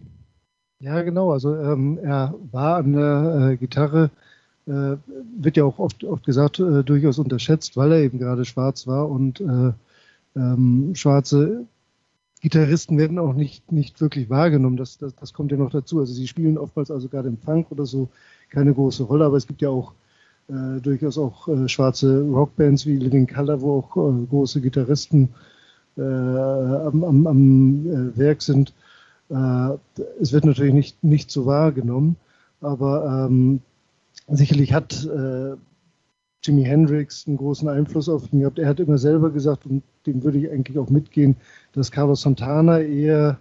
[0.80, 1.32] Ja, genau.
[1.32, 4.12] Also ähm, er war an der äh, Gitarre,
[4.68, 4.98] äh,
[5.40, 9.10] wird ja auch oft, oft gesagt, äh, durchaus unterschätzt, weil er eben gerade schwarz war
[9.10, 9.42] und
[10.36, 11.66] ähm, schwarze
[12.44, 14.76] Gitarristen werden auch nicht, nicht wirklich wahrgenommen.
[14.76, 16.00] Das, das, das kommt ja noch dazu.
[16.00, 18.10] Also sie spielen oftmals also gerade im Funk oder so
[18.50, 19.94] keine große Rolle, aber es gibt ja auch
[20.50, 25.30] äh, durchaus auch äh, schwarze Rockbands wie Living Color, wo auch äh, große Gitarristen
[25.98, 28.74] äh, am, am, am äh, Werk sind.
[29.30, 29.70] Äh,
[30.20, 32.18] es wird natürlich nicht, nicht so wahrgenommen,
[32.60, 33.62] aber ähm,
[34.28, 35.56] sicherlich hat äh,
[36.44, 38.60] Jimi Hendrix einen großen Einfluss auf ihn gehabt.
[38.60, 41.36] Er hat immer selber gesagt, und dem würde ich eigentlich auch mitgehen,
[41.74, 43.38] dass Carlos Santana eher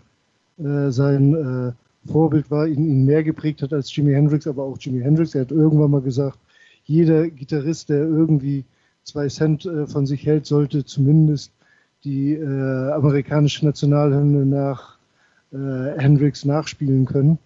[0.58, 4.78] äh, sein äh, Vorbild war, ihn, ihn mehr geprägt hat als Jimi Hendrix, aber auch
[4.78, 5.34] Jimi Hendrix.
[5.34, 6.38] Er hat irgendwann mal gesagt,
[6.84, 8.64] jeder Gitarrist, der irgendwie
[9.04, 11.52] zwei Cent äh, von sich hält, sollte zumindest
[12.04, 14.98] die äh, amerikanische Nationalhymne nach
[15.52, 17.38] äh, Hendrix nachspielen können.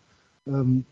[0.47, 0.85] Ähm,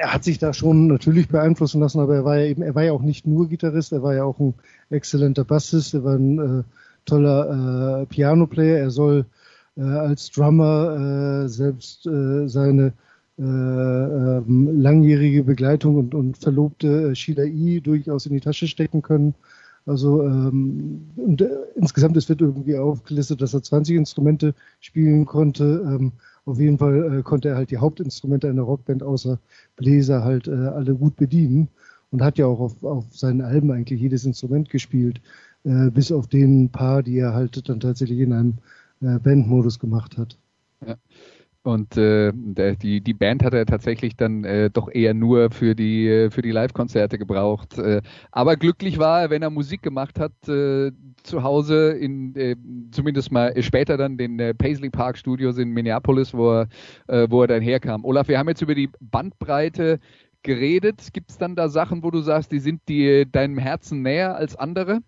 [0.00, 2.84] er hat sich da schon natürlich beeinflussen lassen, aber er war ja eben, er war
[2.84, 4.54] ja auch nicht nur Gitarrist, er war ja auch ein
[4.88, 6.62] exzellenter Bassist, er war ein äh,
[7.04, 9.26] toller äh, Piano-Player, er soll
[9.76, 12.94] äh, als Drummer äh, selbst äh, seine
[13.38, 17.80] äh, ähm, langjährige Begleitung und, und Verlobte äh, Sheila E.
[17.80, 19.34] durchaus in die Tasche stecken können.
[19.84, 25.64] Also ähm, und, äh, insgesamt es wird irgendwie aufgelistet, dass er 20 Instrumente spielen konnte.
[25.84, 26.12] Ähm,
[26.50, 29.38] auf jeden Fall äh, konnte er halt die Hauptinstrumente einer Rockband außer
[29.76, 31.68] Bläser halt äh, alle gut bedienen
[32.10, 35.20] und hat ja auch auf, auf seinen Alben eigentlich jedes Instrument gespielt.
[35.64, 38.58] äh, bis auf den paar, die er halt dann tatsächlich in einem
[39.00, 40.38] äh, Bandmodus gemacht hat.
[40.86, 40.96] Ja.
[41.62, 46.08] Und äh, die, die Band hat er tatsächlich dann äh, doch eher nur für die,
[46.08, 47.76] äh, für die Live-Konzerte gebraucht.
[47.78, 48.00] Äh,
[48.32, 50.90] aber glücklich war er, wenn er Musik gemacht hat, äh,
[51.22, 52.56] zu Hause in äh,
[52.92, 56.68] zumindest mal später dann den äh, Paisley Park Studios in Minneapolis, wo er,
[57.08, 58.06] äh, wo er dann herkam.
[58.06, 60.00] Olaf, wir haben jetzt über die Bandbreite
[60.42, 61.12] geredet.
[61.12, 64.56] Gibt es dann da Sachen, wo du sagst, die sind die, deinem Herzen näher als
[64.56, 65.00] andere?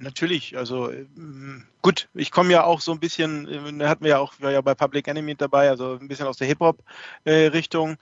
[0.00, 3.48] Natürlich, also ähm, gut, ich komme ja auch so ein bisschen,
[3.80, 6.36] äh, hatten wir ja auch, war ja bei Public Enemy dabei, also ein bisschen aus
[6.36, 7.96] der Hip-Hop-Richtung.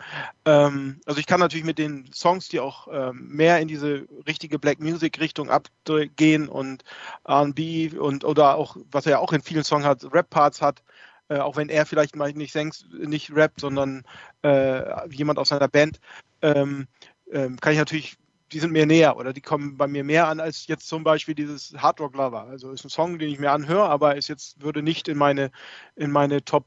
[0.45, 4.59] ähm, also ich kann natürlich mit den Songs, die auch ähm, mehr in diese richtige
[4.59, 6.85] Black Music-Richtung abgehen und
[7.25, 10.83] R&B und oder auch, was er ja auch in vielen Songs hat, Rap-Parts hat,
[11.29, 14.05] äh, auch wenn er vielleicht mal nicht singt, nicht rappt, sondern
[14.43, 15.99] äh, jemand aus seiner Band,
[16.43, 16.89] ähm,
[17.33, 18.19] ähm, kann ich natürlich
[18.53, 21.35] die sind mir näher oder die kommen bei mir mehr an als jetzt zum Beispiel
[21.35, 22.45] dieses Hard Rock Lover.
[22.45, 25.51] Also ist ein Song, den ich mir anhöre, aber ist jetzt würde nicht in meine
[25.97, 26.67] in meine Top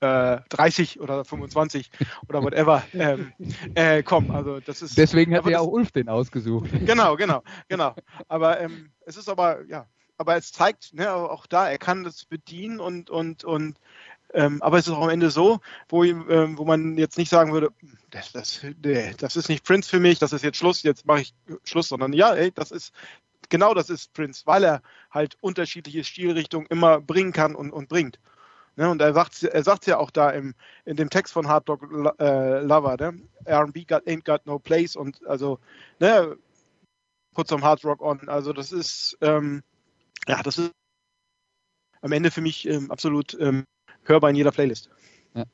[0.00, 1.90] äh, 30 oder 25
[2.28, 3.32] oder whatever ähm,
[3.74, 4.30] äh, kommen.
[4.30, 6.70] Also das ist deswegen hat ja auch Ulf den ausgesucht.
[6.84, 7.94] Genau, genau, genau.
[8.28, 12.24] Aber ähm, es ist aber ja, aber es zeigt ne, auch da, er kann das
[12.24, 13.78] bedienen und und und
[14.34, 17.52] ähm, aber es ist auch am Ende so, wo, ähm, wo man jetzt nicht sagen
[17.52, 17.70] würde,
[18.10, 18.60] das, das,
[19.18, 22.12] das ist nicht Prince für mich, das ist jetzt Schluss, jetzt mache ich Schluss, sondern
[22.12, 22.92] ja, ey, das ist
[23.48, 28.18] genau das ist Prince, weil er halt unterschiedliche Stilrichtungen immer bringen kann und, und bringt.
[28.76, 31.68] Ne, und er sagt er sagt ja auch da im, in dem Text von Hard
[31.68, 31.82] Dog
[32.18, 33.22] äh, Lover, ne?
[33.44, 35.60] R&B ain't got no place und also
[36.00, 36.36] ne,
[37.34, 38.28] put some Hard Rock on.
[38.28, 39.62] Also das ist ähm,
[40.26, 40.72] ja das ist
[42.00, 43.64] am Ende für mich ähm, absolut ähm,
[44.04, 44.90] hörbar in jeder Playlist.
[45.34, 45.44] Ja.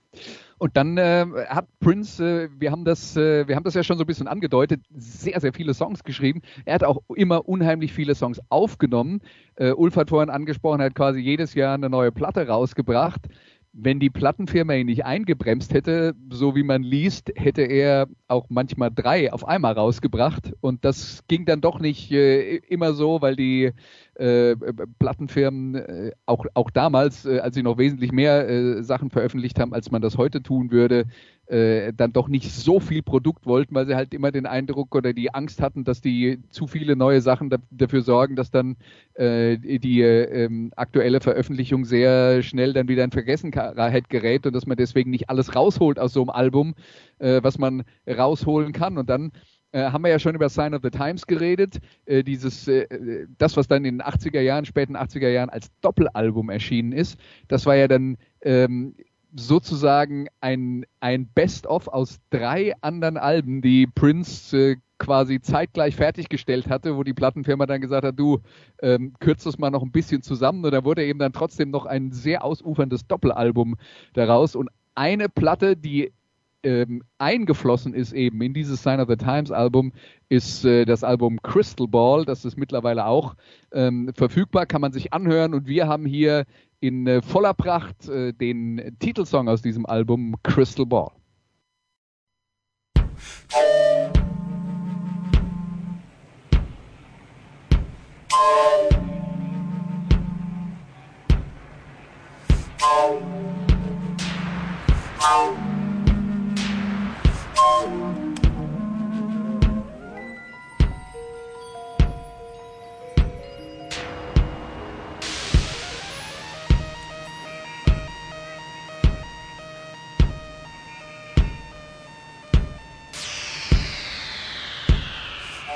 [0.59, 3.97] Und dann äh, hat Prince, äh, wir haben das, äh, wir haben das ja schon
[3.97, 6.43] so ein bisschen angedeutet, sehr, sehr viele Songs geschrieben.
[6.67, 9.23] Er hat auch immer unheimlich viele Songs aufgenommen.
[9.55, 13.29] Äh, Ulf hat vorhin angesprochen, er hat quasi jedes Jahr eine neue Platte rausgebracht
[13.73, 18.91] wenn die Plattenfirma ihn nicht eingebremst hätte, so wie man liest, hätte er auch manchmal
[18.91, 20.53] drei auf einmal rausgebracht.
[20.61, 23.73] Und das ging dann doch nicht äh, immer so, weil die
[24.21, 24.55] äh,
[24.99, 29.73] Plattenfirmen äh, auch, auch damals, äh, als sie noch wesentlich mehr äh, Sachen veröffentlicht haben,
[29.73, 31.07] als man das heute tun würde,
[31.47, 35.15] äh, dann doch nicht so viel Produkt wollten, weil sie halt immer den Eindruck oder
[35.15, 38.77] die Angst hatten, dass die zu viele neue Sachen da, dafür sorgen, dass dann
[39.15, 44.77] äh, die äh, aktuelle Veröffentlichung sehr schnell dann wieder in Vergessenheit gerät und dass man
[44.77, 46.75] deswegen nicht alles rausholt aus so einem Album,
[47.19, 48.99] äh, was man rausholen kann.
[48.99, 49.33] Und dann
[49.73, 51.79] äh, haben wir ja schon über Sign of the Times geredet.
[52.07, 56.51] Äh, dieses, äh, das, was dann in den 80er Jahren, späten 80er Jahren als Doppelalbum
[56.51, 58.95] erschienen ist, das war ja dann ähm,
[59.35, 66.97] sozusagen ein, ein Best-of aus drei anderen Alben, die Prince äh, quasi zeitgleich fertiggestellt hatte,
[66.97, 68.41] wo die Plattenfirma dann gesagt hat, du
[68.83, 71.87] ähm, kürzt das mal noch ein bisschen zusammen und da wurde eben dann trotzdem noch
[71.87, 73.77] ein sehr ausuferndes Doppelalbum
[74.13, 76.13] daraus und eine Platte, die
[76.63, 79.93] ähm, eingeflossen ist eben in dieses Sign of the Times Album,
[80.29, 82.25] ist äh, das Album Crystal Ball.
[82.25, 83.35] Das ist mittlerweile auch
[83.73, 85.55] ähm, verfügbar, kann man sich anhören.
[85.55, 86.45] Und wir haben hier
[86.81, 91.11] in äh, voller Pracht äh, den Titelsong aus diesem Album Crystal Ball.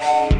[0.04, 0.32] Thank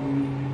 [0.00, 0.40] mm -hmm.
[0.40, 0.45] you.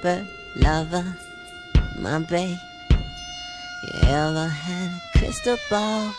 [0.00, 0.26] paper
[0.56, 1.04] lover,
[1.98, 2.56] my babe.
[2.90, 6.12] You ever had a crystal ball?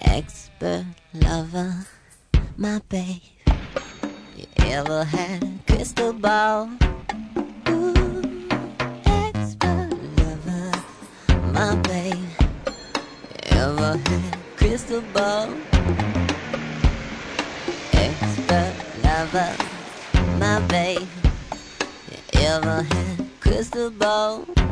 [0.00, 1.74] Expert lover,
[2.56, 3.20] my babe.
[4.36, 6.70] You ever had a crystal ball?
[7.68, 8.48] Ooh,
[9.04, 10.72] expert lover,
[11.52, 12.14] my babe.
[13.28, 15.48] You ever had a crystal ball?
[17.92, 19.56] Expert lover,
[20.38, 21.08] my babe
[22.62, 23.40] had.
[23.40, 24.63] Crystal ball.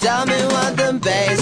[0.00, 1.39] Tell me what the bass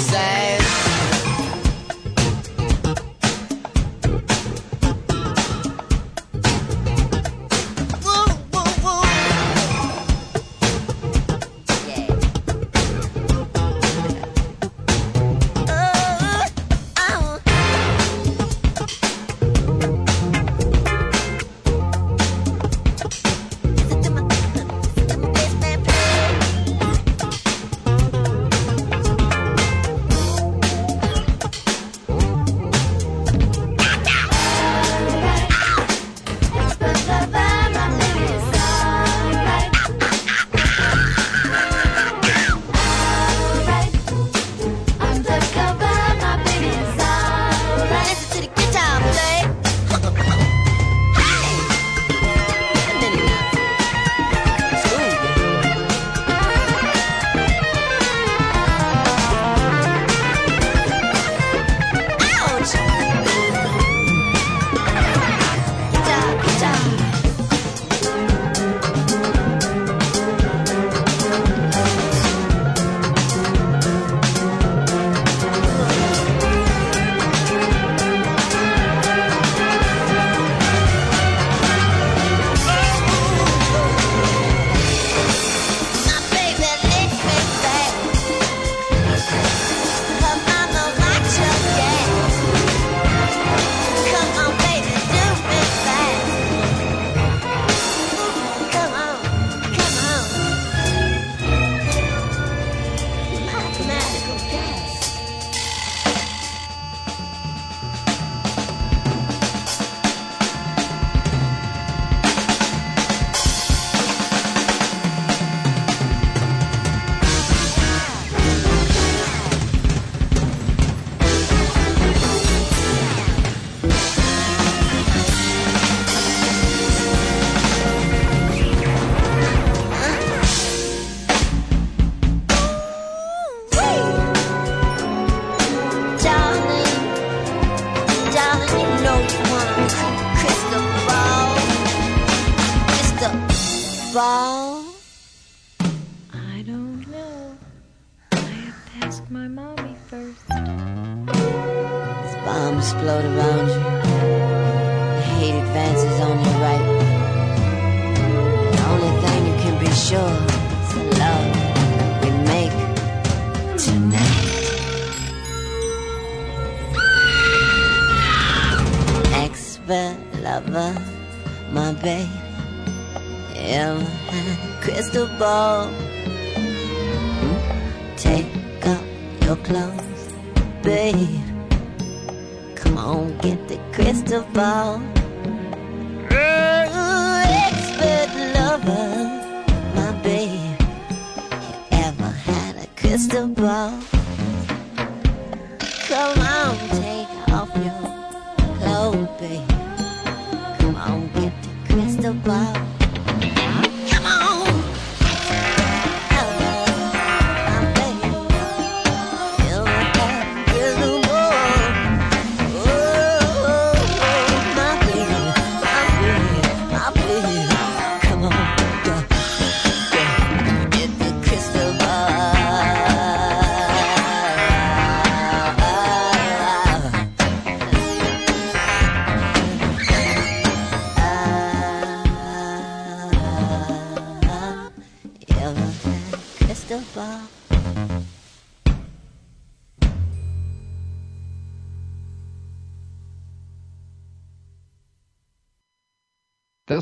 [175.38, 176.07] crystal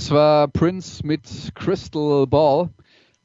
[0.06, 2.70] Das war Prince mit Crystal Ball.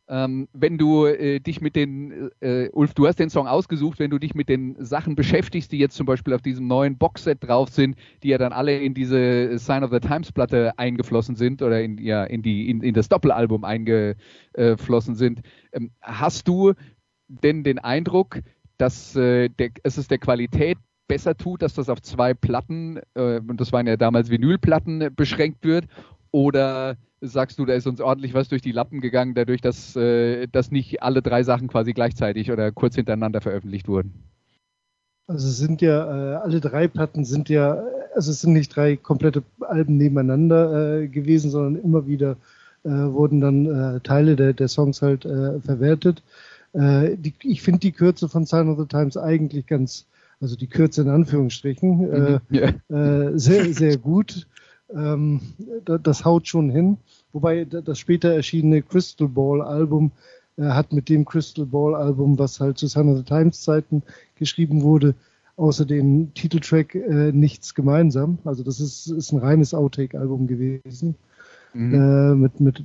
[0.10, 4.10] Ähm, wenn du äh, dich mit den, äh, Ulf, du hast den Song ausgesucht, wenn
[4.10, 7.70] du dich mit den Sachen beschäftigst, die jetzt zum Beispiel auf diesem neuen Boxset drauf
[7.70, 11.84] sind, die ja dann alle in diese Sign of the Times Platte eingeflossen sind oder
[11.84, 15.42] in, ja, in, die, in, in das Doppelalbum eingeflossen sind,
[15.74, 16.74] ähm, hast du
[17.28, 18.40] denn den Eindruck,
[18.80, 23.40] dass äh, der, es ist der Qualität besser tut, dass das auf zwei Platten, äh,
[23.40, 25.86] und das waren ja damals Vinylplatten, beschränkt wird?
[26.32, 30.48] Oder sagst du, da ist uns ordentlich was durch die Lappen gegangen, dadurch, dass, äh,
[30.48, 34.14] dass nicht alle drei Sachen quasi gleichzeitig oder kurz hintereinander veröffentlicht wurden?
[35.28, 37.84] Also es sind ja, äh, alle drei Platten sind ja,
[38.16, 42.38] also es sind nicht drei komplette Alben nebeneinander äh, gewesen, sondern immer wieder
[42.84, 46.24] äh, wurden dann äh, Teile der, der Songs halt äh, verwertet.
[46.74, 50.06] Äh, die, ich finde die Kürze von Sign of the Times eigentlich ganz,
[50.40, 52.70] also die Kürze in Anführungsstrichen, äh, Ja.
[52.90, 54.48] äh, sehr, sehr gut.
[54.96, 55.39] Ähm,
[55.86, 56.98] da, das haut schon hin.
[57.34, 60.12] Wobei da- das später erschienene Crystal Ball Album
[60.58, 64.04] äh, hat mit dem Crystal Ball Album, was halt zu Sun of the Times Zeiten
[64.36, 65.16] geschrieben wurde,
[65.56, 68.39] außer dem Titeltrack äh, nichts gemeinsam.
[68.44, 71.16] Also das ist, ist ein reines Outtake-Album gewesen
[71.74, 71.94] Mhm.
[71.94, 72.84] äh, mit, mit,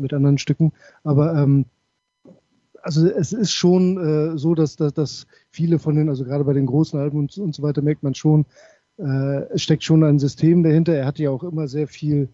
[0.00, 0.72] mit anderen Stücken.
[1.04, 1.66] Aber ähm,
[2.82, 3.96] also es ist schon
[4.34, 7.38] äh, so, dass, dass, dass viele von den, also gerade bei den großen Alben und,
[7.38, 8.44] und so weiter, merkt man schon,
[8.96, 10.94] es steckt schon ein System dahinter.
[10.94, 12.28] Er hatte ja auch immer sehr viel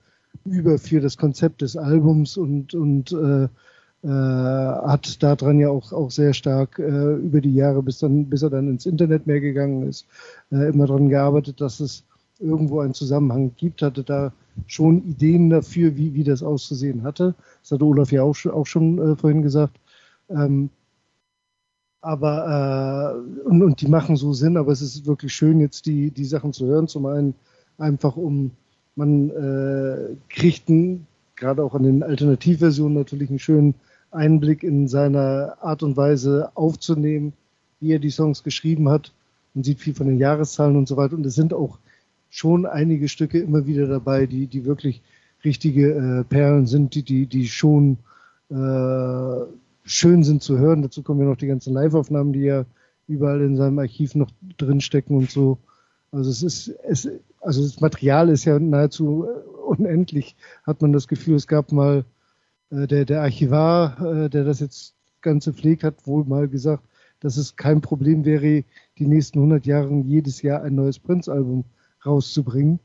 [0.45, 3.49] über für das Konzept des Albums und, und äh,
[4.03, 8.43] äh, hat daran ja auch, auch sehr stark äh, über die Jahre, bis, dann, bis
[8.43, 10.07] er dann ins Internet mehr gegangen ist,
[10.51, 12.05] äh, immer daran gearbeitet, dass es
[12.39, 14.33] irgendwo einen Zusammenhang gibt, hatte da
[14.67, 17.35] schon Ideen dafür, wie, wie das auszusehen hatte.
[17.63, 19.79] Das hatte Olaf ja auch, auch schon äh, vorhin gesagt.
[20.31, 20.71] Ähm,
[22.01, 26.11] aber äh, und, und die machen so Sinn, aber es ist wirklich schön, jetzt die,
[26.11, 26.89] die Sachen zu hören.
[26.89, 27.35] Zum einen
[27.79, 28.53] einfach um,
[28.97, 33.75] man äh, kriegt einen, gerade auch an den Alternativversionen natürlich einen schönen
[34.11, 37.33] Einblick in seiner Art und Weise aufzunehmen,
[37.81, 39.13] wie er die Songs geschrieben hat.
[39.55, 41.15] Man sieht viel von den Jahreszahlen und so weiter.
[41.15, 41.79] Und es sind auch
[42.29, 45.03] schon einige Stücke immer wieder dabei, die, die wirklich
[45.45, 47.99] richtige äh, Perlen sind, die, die, die schon
[48.51, 48.55] äh,
[49.91, 50.83] schön sind zu hören.
[50.83, 52.65] Dazu kommen ja noch die ganzen Live-Aufnahmen, die ja
[53.09, 55.59] überall in seinem Archiv noch drinstecken und so.
[56.13, 57.09] Also es ist, es,
[57.41, 61.35] also das Material ist ja nahezu äh, unendlich, hat man das Gefühl.
[61.37, 62.05] Es gab mal
[62.71, 66.85] äh, der, der Archivar, äh, der das jetzt Ganze pflegt, hat wohl mal gesagt,
[67.19, 68.65] dass es kein Problem wäre,
[68.99, 71.65] die nächsten 100 Jahre jedes Jahr ein neues Prince-Album
[72.07, 72.79] rauszubringen.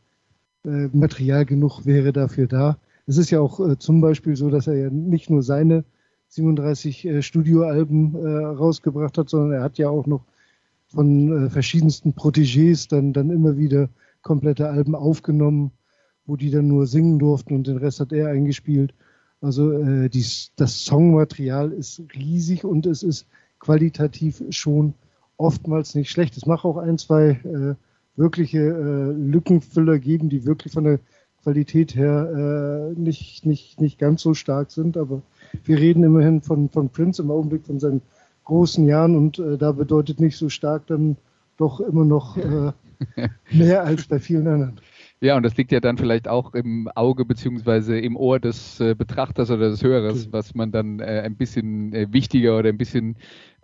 [0.66, 2.78] Äh, Material genug wäre dafür da.
[3.06, 5.86] Es ist ja auch äh, zum Beispiel so, dass er ja nicht nur seine
[6.36, 10.26] 37 äh, Studioalben äh, rausgebracht hat, sondern er hat ja auch noch
[10.88, 13.90] von äh, verschiedensten Protégés dann, dann immer wieder
[14.22, 15.72] komplette Alben aufgenommen,
[16.26, 18.94] wo die dann nur singen durften und den Rest hat er eingespielt.
[19.42, 23.28] Also äh, dies, das Songmaterial ist riesig und es ist
[23.60, 24.94] qualitativ schon
[25.38, 26.36] oftmals nicht schlecht.
[26.38, 27.76] Es macht auch ein, zwei äh,
[28.16, 31.00] wirkliche äh, Lückenfüller geben, die wirklich von der
[31.44, 35.22] Qualität her äh, nicht, nicht, nicht ganz so stark sind, aber
[35.64, 38.02] wir reden immerhin von, von Prince im Augenblick von seinen
[38.44, 41.18] großen Jahren und äh, da bedeutet nicht so stark dann
[41.58, 42.72] doch immer noch äh,
[43.52, 44.80] mehr als bei vielen anderen.
[45.22, 48.96] Ja, und das liegt ja dann vielleicht auch im Auge beziehungsweise im Ohr des äh,
[48.96, 53.16] Betrachters oder des Hörers, was man dann äh, ein bisschen äh, wichtiger oder ein bisschen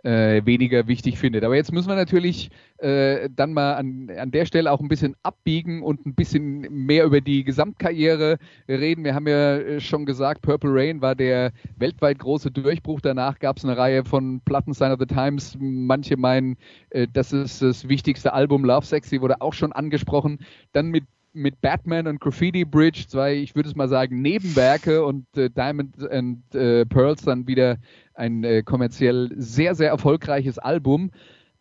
[0.02, 1.44] äh, weniger wichtig findet.
[1.44, 5.14] Aber jetzt müssen wir natürlich äh, dann mal an, an der Stelle auch ein bisschen
[5.22, 8.38] abbiegen und ein bisschen mehr über die Gesamtkarriere
[8.68, 9.04] reden.
[9.04, 13.00] Wir haben ja äh, schon gesagt, Purple Rain war der weltweit große Durchbruch.
[13.00, 15.56] Danach gab es eine Reihe von Platten Sign of the Times.
[15.60, 16.56] Manche meinen,
[16.90, 18.64] äh, das ist das wichtigste Album.
[18.64, 20.38] Love Sexy wurde auch schon angesprochen.
[20.72, 25.26] Dann mit mit Batman und Graffiti Bridge, zwei, ich würde es mal sagen, Nebenwerke und
[25.36, 27.78] äh, Diamond and äh, Pearls dann wieder
[28.14, 31.10] ein äh, kommerziell sehr, sehr erfolgreiches Album.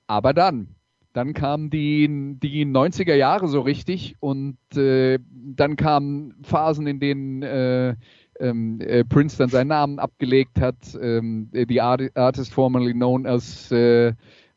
[0.07, 0.75] Aber dann,
[1.13, 7.43] dann kamen die, die 90er Jahre so richtig und äh, dann kamen Phasen, in denen
[7.43, 7.95] äh,
[8.39, 10.77] ähm, äh, Prince dann seinen Namen abgelegt hat.
[11.01, 13.71] Ähm, die Art Artist formerly known as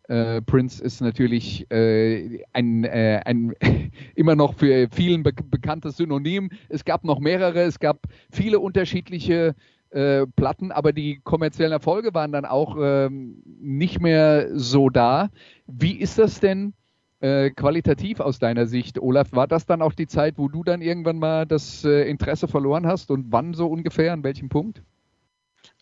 [0.08, 3.54] äh, Prince ist natürlich äh, ein, äh, ein
[4.14, 6.50] immer noch für vielen be bekanntes Synonym.
[6.68, 8.00] Es gab noch mehrere, es gab
[8.30, 9.54] viele unterschiedliche
[9.90, 15.30] äh, Platten, aber die kommerziellen Erfolge waren dann auch ähm, nicht mehr so da.
[15.66, 16.74] Wie ist das denn
[17.20, 19.32] äh, qualitativ aus deiner Sicht, Olaf?
[19.32, 22.86] War das dann auch die Zeit, wo du dann irgendwann mal das äh, Interesse verloren
[22.86, 24.82] hast und wann so ungefähr, an welchem Punkt?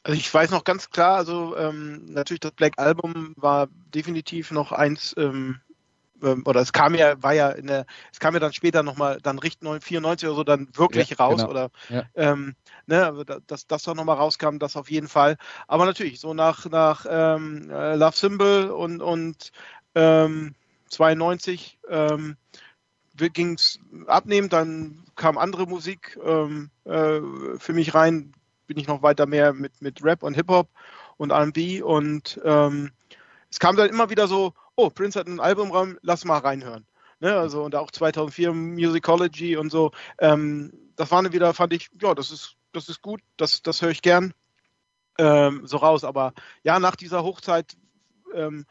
[0.05, 4.73] Also ich weiß noch ganz klar, also ähm, natürlich das Black Album war definitiv noch
[4.73, 5.61] eins, ähm,
[6.23, 9.19] ähm, oder es kam ja, war ja in der, es kam ja dann später nochmal,
[9.23, 11.51] dann Richt 94 oder so dann wirklich Ja, raus genau.
[11.51, 12.05] oder Ja.
[12.15, 15.37] ähm, ne, also da- dass das dann nochmal rauskam, das auf jeden Fall.
[15.69, 19.53] Aber natürlich, so nach, nach ähm, äh, Love Symbol und, und
[19.95, 20.55] ähm,
[20.89, 22.37] 92 ähm,
[23.17, 27.21] ging es abnehmend, dann kam andere Musik ähm, äh,
[27.59, 28.33] für mich rein,
[28.73, 30.69] bin ich noch weiter mehr mit, mit Rap und Hip-Hop
[31.19, 32.91] und R&B und ähm,
[33.51, 36.87] es kam dann immer wieder so, oh, Prince hat ein Album raus, lass mal reinhören.
[37.21, 39.93] Ne, also und auch 2004 Musicology und so.
[40.19, 43.83] Ähm, das war dann wieder, fand ich, ja, das ist, das ist gut, das, das
[43.83, 44.33] höre ich gern
[45.19, 46.03] ähm, so raus.
[46.03, 46.33] Aber
[46.65, 47.77] ja, nach dieser Hochzeit
[48.35, 48.65] ähm,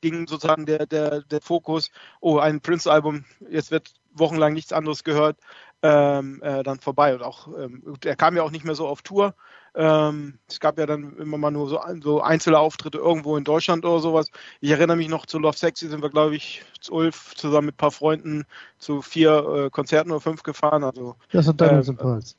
[0.00, 5.38] ging sozusagen der, der, der Fokus, oh, ein Prince-Album, jetzt wird wochenlang nichts anderes gehört,
[5.86, 7.14] ähm, äh, dann vorbei.
[7.14, 9.34] Und auch, ähm, er kam ja auch nicht mehr so auf Tour.
[9.74, 13.84] Ähm, es gab ja dann immer mal nur so, so einzelne Auftritte irgendwo in Deutschland
[13.84, 14.30] oder sowas.
[14.60, 17.74] Ich erinnere mich noch zu Love Sexy sind wir, glaube ich, zu Ulf zusammen mit
[17.74, 18.46] ein paar Freunden
[18.78, 20.82] zu vier äh, Konzerten oder fünf gefahren.
[20.82, 22.36] Also Das hat Diamonds Ähm, and Pearls.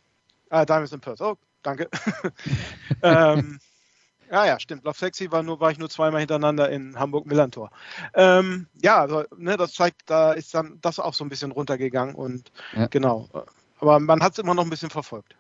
[0.50, 1.22] Ah, Diamonds and Pearls.
[1.22, 1.90] Oh, danke.
[3.04, 3.60] ähm,
[4.32, 4.84] ja, ja, stimmt.
[4.84, 7.72] Love Sexy war nur, war ich nur zweimal hintereinander in Hamburg-Millantor.
[8.14, 12.16] Ähm, ja, also, ne, das zeigt, da ist dann das auch so ein bisschen runtergegangen
[12.16, 12.88] und Ja.
[12.88, 13.30] genau.
[13.80, 15.36] Aber man hat es immer noch ein bisschen verfolgt.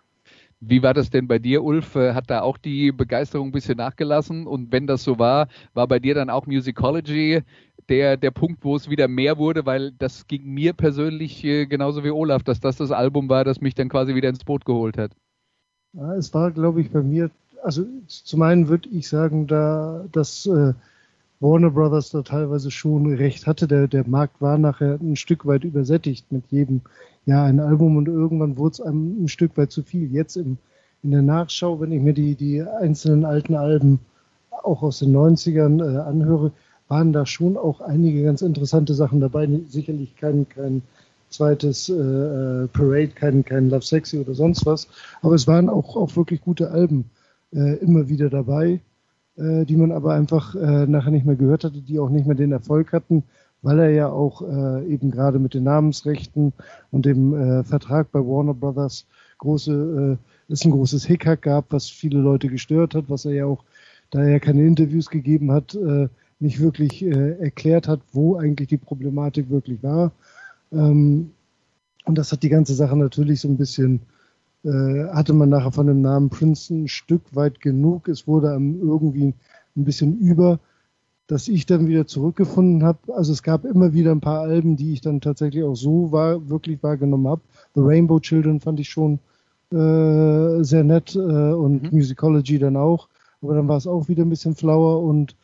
[0.59, 1.95] Wie war das denn bei dir, Ulf?
[1.95, 4.47] Äh, Hat da auch die Begeisterung ein bisschen nachgelassen?
[4.47, 7.43] Und wenn das so war, war bei dir dann auch Musicology
[7.89, 9.65] der, der Punkt, wo es wieder mehr wurde?
[9.65, 13.61] Weil das ging mir persönlich äh, genauso wie Olaf, dass das das Album war, das
[13.61, 15.11] mich dann quasi wieder ins Boot geholt hat.
[15.93, 17.29] Ja, es war, glaube ich, bei mir,
[17.67, 20.73] also zum einen würde ich sagen, da dass äh,
[21.41, 23.67] Warner Brothers da teilweise schon recht hatte.
[23.67, 26.81] Der, der Markt war nachher ein Stück weit übersättigt mit jedem
[27.25, 30.11] Jahr ein Album und irgendwann wurde es einem ein Stück weit zu viel.
[30.13, 30.57] Jetzt im,
[31.03, 33.99] in der Nachschau, wenn ich mir die, die einzelnen alten Alben
[34.63, 36.53] auch aus den 90ern äh, anhöre,
[36.87, 39.47] waren da schon auch einige ganz interessante Sachen dabei.
[39.67, 40.81] Sicherlich kein, kein
[41.29, 44.87] zweites äh, äh, Parade, kein, kein Love Sexy oder sonst was.
[45.21, 47.09] Aber es waren auch, auch wirklich gute Alben
[47.53, 48.81] äh, immer wieder dabei,
[49.37, 52.35] äh, die man aber einfach äh, nachher nicht mehr gehört hatte, die auch nicht mehr
[52.35, 53.23] den Erfolg hatten,
[53.61, 56.53] weil er ja auch äh, eben gerade mit den Namensrechten
[56.91, 59.05] und dem äh, Vertrag bei Warner Brothers
[59.39, 63.45] große, äh, es ein großes Hickhack gab, was viele Leute gestört hat, was er ja
[63.45, 63.63] auch,
[64.09, 65.77] da er ja keine Interviews gegeben hat,
[66.39, 70.13] nicht wirklich erklärt hat, wo eigentlich die Problematik wirklich war.
[70.71, 71.31] Ähm,
[72.05, 74.01] und das hat die ganze Sache natürlich so ein bisschen,
[74.69, 78.07] hatte man nachher von dem Namen Princeton ein Stück weit genug.
[78.07, 79.33] Es wurde einem irgendwie
[79.75, 80.59] ein bisschen über,
[81.27, 83.13] dass ich dann wieder zurückgefunden habe.
[83.13, 86.49] Also es gab immer wieder ein paar Alben, die ich dann tatsächlich auch so wahr,
[86.49, 87.41] wirklich wahrgenommen habe.
[87.75, 89.19] The Rainbow Children fand ich schon
[89.71, 93.09] äh, sehr nett äh, und Musicology dann auch.
[93.41, 95.35] Aber dann war es auch wieder ein bisschen flauer und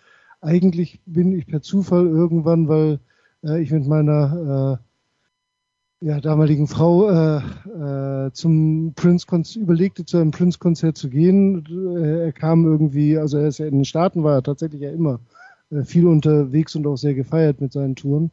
[0.41, 2.99] eigentlich bin ich per Zufall irgendwann, weil
[3.43, 4.83] äh, ich mit meiner äh,
[6.03, 9.25] ja, damaligen Frau äh, äh, zum Prince
[9.57, 11.65] überlegte, zu einem Prince-Konzert zu gehen.
[11.95, 14.91] Äh, er kam irgendwie, also er ist ja in den Staaten, war er tatsächlich ja
[14.91, 15.21] immer
[15.71, 18.31] äh, viel unterwegs und auch sehr gefeiert mit seinen Touren.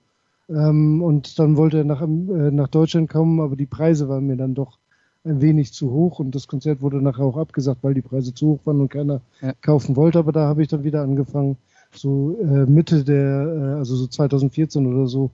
[0.49, 4.37] Ähm, und dann wollte er nach, äh, nach Deutschland kommen, aber die Preise waren mir
[4.37, 4.79] dann doch
[5.23, 8.49] ein wenig zu hoch und das Konzert wurde nachher auch abgesagt, weil die Preise zu
[8.49, 9.53] hoch waren und keiner Ja.
[9.63, 10.19] kaufen wollte.
[10.19, 11.57] Aber da habe ich dann wieder angefangen,
[11.93, 15.31] so äh, Mitte der, also so 2014 oder so,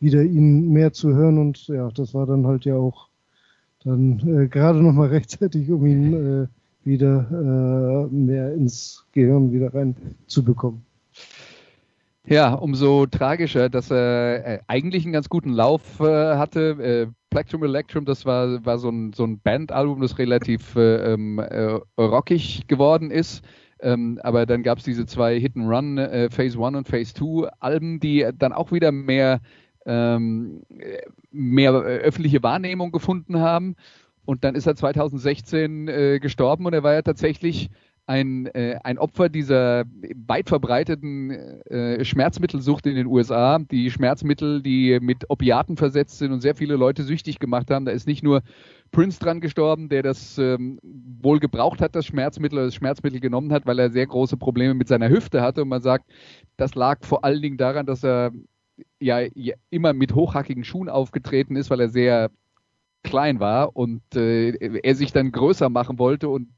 [0.00, 3.08] wieder ihn mehr zu hören und ja, das war dann halt ja auch
[3.84, 6.12] dann äh, gerade noch mal rechtzeitig, um ihn
[6.44, 6.46] äh,
[6.86, 10.82] wieder äh, mehr ins Gehirn wieder reinzubekommen.
[12.28, 16.70] Ja, umso tragischer, dass er äh, eigentlich einen ganz guten Lauf äh, hatte.
[16.82, 21.38] Äh, Plectrum Electrum, das war, war so ein, so ein Bandalbum, das relativ äh, ähm,
[21.38, 23.44] äh, rockig geworden ist.
[23.78, 27.14] Ähm, aber dann gab es diese zwei Hit and Run, äh, Phase 1 und Phase
[27.14, 29.40] 2 Alben, die dann auch wieder mehr,
[29.86, 30.98] ähm, äh,
[31.30, 33.76] mehr äh, öffentliche Wahrnehmung gefunden haben.
[34.24, 37.70] Und dann ist er 2016 äh, gestorben und er war ja tatsächlich
[38.06, 39.84] ein, äh, ein Opfer dieser
[40.26, 43.58] weit verbreiteten äh, Schmerzmittelsucht in den USA.
[43.58, 47.84] Die Schmerzmittel, die mit Opiaten versetzt sind und sehr viele Leute süchtig gemacht haben.
[47.84, 48.42] Da ist nicht nur
[48.92, 53.66] Prince dran gestorben, der das ähm, wohl gebraucht hat, das Schmerzmittel, das Schmerzmittel genommen hat,
[53.66, 55.62] weil er sehr große Probleme mit seiner Hüfte hatte.
[55.62, 56.08] Und man sagt,
[56.56, 58.30] das lag vor allen Dingen daran, dass er
[59.00, 62.30] ja, ja immer mit hochhackigen Schuhen aufgetreten ist, weil er sehr
[63.02, 66.48] klein war und äh, er sich dann größer machen wollte und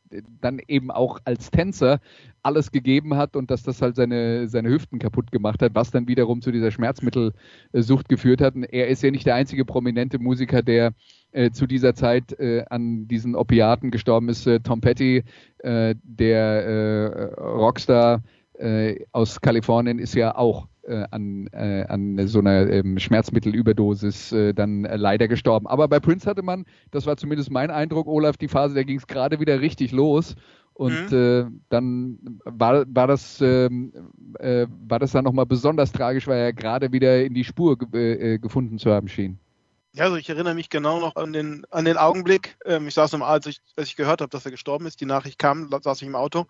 [0.41, 2.01] dann eben auch als Tänzer
[2.43, 6.09] alles gegeben hat und dass das halt seine, seine Hüften kaputt gemacht hat, was dann
[6.09, 8.55] wiederum zu dieser Schmerzmittelsucht geführt hat.
[8.55, 10.95] Und er ist ja nicht der einzige prominente Musiker, der
[11.33, 14.47] äh, zu dieser Zeit äh, an diesen Opiaten gestorben ist.
[14.47, 15.25] Äh, Tom Petty,
[15.59, 18.23] äh, der äh, Rockstar
[18.59, 24.55] äh, aus Kalifornien, ist ja auch äh, an, äh, an so einer ähm, Schmerzmittelüberdosis äh,
[24.55, 25.67] dann äh, leider gestorben.
[25.67, 28.99] Aber bei Prince hatte man, das war zumindest mein Eindruck, Olaf, die Phase, da ging
[28.99, 30.35] es gerade wieder richtig los.
[30.75, 33.93] Und äh, dann war, war das ähm,
[34.39, 38.39] äh, war das dann nochmal besonders tragisch, weil er gerade wieder in die Spur ge
[38.39, 39.41] gefunden zu haben schien.
[39.99, 42.57] Ja, also ich erinnere mich genau noch an den, an den Augenblick.
[42.65, 45.07] Ähm, ich saß im als ich, als ich gehört habe, dass er gestorben ist, die
[45.07, 46.47] Nachricht kam, da saß ich im Auto.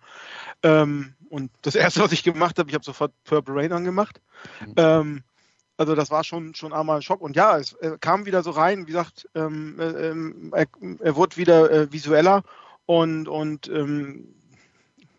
[0.61, 4.21] Ähm, und das erste, was ich gemacht habe, ich habe sofort Purple Rain angemacht.
[4.63, 4.73] Mhm.
[4.77, 5.23] Ähm,
[5.77, 7.21] also das war schon, schon einmal ein Schock.
[7.21, 10.67] Und ja, es äh, kam wieder so rein, wie gesagt, ähm, äh, ähm, er,
[10.99, 12.43] er wurde wieder äh, visueller
[12.85, 14.27] und, und ähm,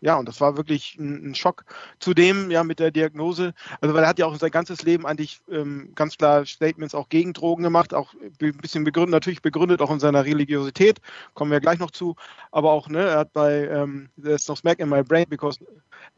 [0.01, 1.63] ja, und das war wirklich ein, ein Schock.
[1.99, 5.39] Zudem ja mit der Diagnose, also weil er hat ja auch sein ganzes Leben eigentlich
[5.49, 9.91] ähm, ganz klar Statements auch gegen Drogen gemacht, auch ein bisschen begründet, natürlich begründet auch
[9.91, 10.99] in seiner Religiosität,
[11.35, 12.15] kommen wir gleich noch zu,
[12.51, 15.59] aber auch, ne, er hat bei ähm, There's no smack in my brain because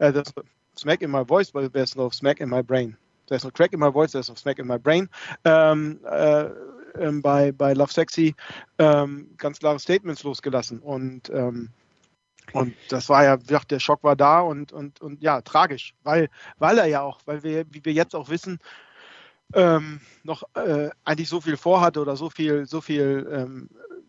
[0.00, 0.42] uh, there's no
[0.76, 2.96] smack in my voice, but there's no smack in my brain.
[3.26, 5.08] There's no crack in my voice, there's no smack in my brain.
[5.44, 6.46] Ähm, äh,
[6.98, 8.34] ähm, bei, bei Love Sexy
[8.78, 11.70] ähm, ganz klare Statements losgelassen und ähm,
[12.52, 15.94] und das war ja, wie gesagt, der Schock war da und, und, und ja, tragisch,
[16.02, 16.28] weil,
[16.58, 18.58] weil er ja auch, weil wir, wie wir jetzt auch wissen,
[19.54, 23.68] ähm, noch äh, eigentlich so viel vorhatte oder so viel, so viel ähm,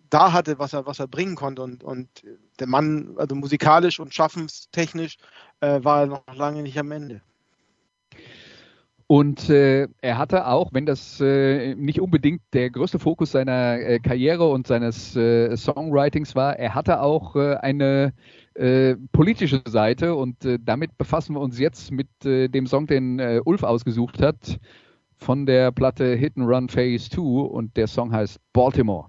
[0.09, 1.61] da hatte, was er, was er bringen konnte.
[1.61, 2.07] Und, und
[2.59, 5.17] der Mann, also musikalisch und schaffenstechnisch,
[5.61, 7.21] äh, war er noch lange nicht am Ende.
[9.07, 13.99] Und äh, er hatte auch, wenn das äh, nicht unbedingt der größte Fokus seiner äh,
[13.99, 18.13] Karriere und seines äh, Songwritings war, er hatte auch äh, eine
[18.55, 23.19] äh, politische Seite und äh, damit befassen wir uns jetzt mit äh, dem Song, den
[23.19, 24.59] äh, Ulf ausgesucht hat,
[25.17, 29.05] von der Platte Hit and Run Phase 2 und der Song heißt Baltimore.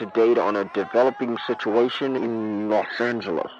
[0.00, 3.50] To date on a developing situation in Los Angeles.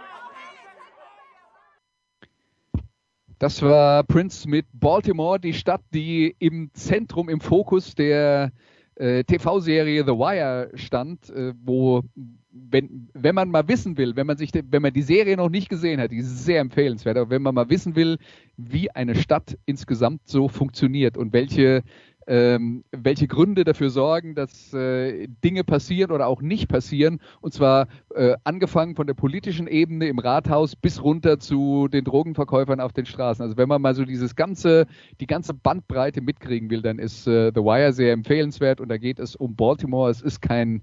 [3.39, 8.53] Das war Prince mit Baltimore, die Stadt, die im Zentrum, im Fokus der
[8.97, 12.03] äh, TV-Serie The Wire stand, äh, wo,
[12.51, 15.71] wenn, wenn man mal wissen will, wenn man sich, wenn man die Serie noch nicht
[15.71, 18.19] gesehen hat, die ist sehr empfehlenswert, aber wenn man mal wissen will,
[18.59, 21.83] wie eine Stadt insgesamt so funktioniert und welche
[22.31, 27.19] ähm, welche Gründe dafür sorgen, dass äh, Dinge passieren oder auch nicht passieren.
[27.41, 32.79] Und zwar äh, angefangen von der politischen Ebene im Rathaus bis runter zu den Drogenverkäufern
[32.79, 33.43] auf den Straßen.
[33.43, 34.87] Also wenn man mal so dieses ganze,
[35.21, 39.19] die ganze Bandbreite mitkriegen will, dann ist äh, The Wire sehr empfehlenswert und da geht
[39.19, 40.09] es um Baltimore.
[40.09, 40.83] Es ist kein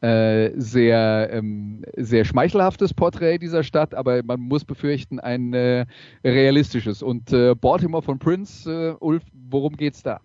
[0.00, 5.86] äh, sehr, ähm, sehr schmeichelhaftes Porträt dieser Stadt, aber man muss befürchten, ein äh,
[6.22, 7.02] realistisches.
[7.02, 10.20] Und äh, Baltimore von Prince, Ulf, worum geht's da?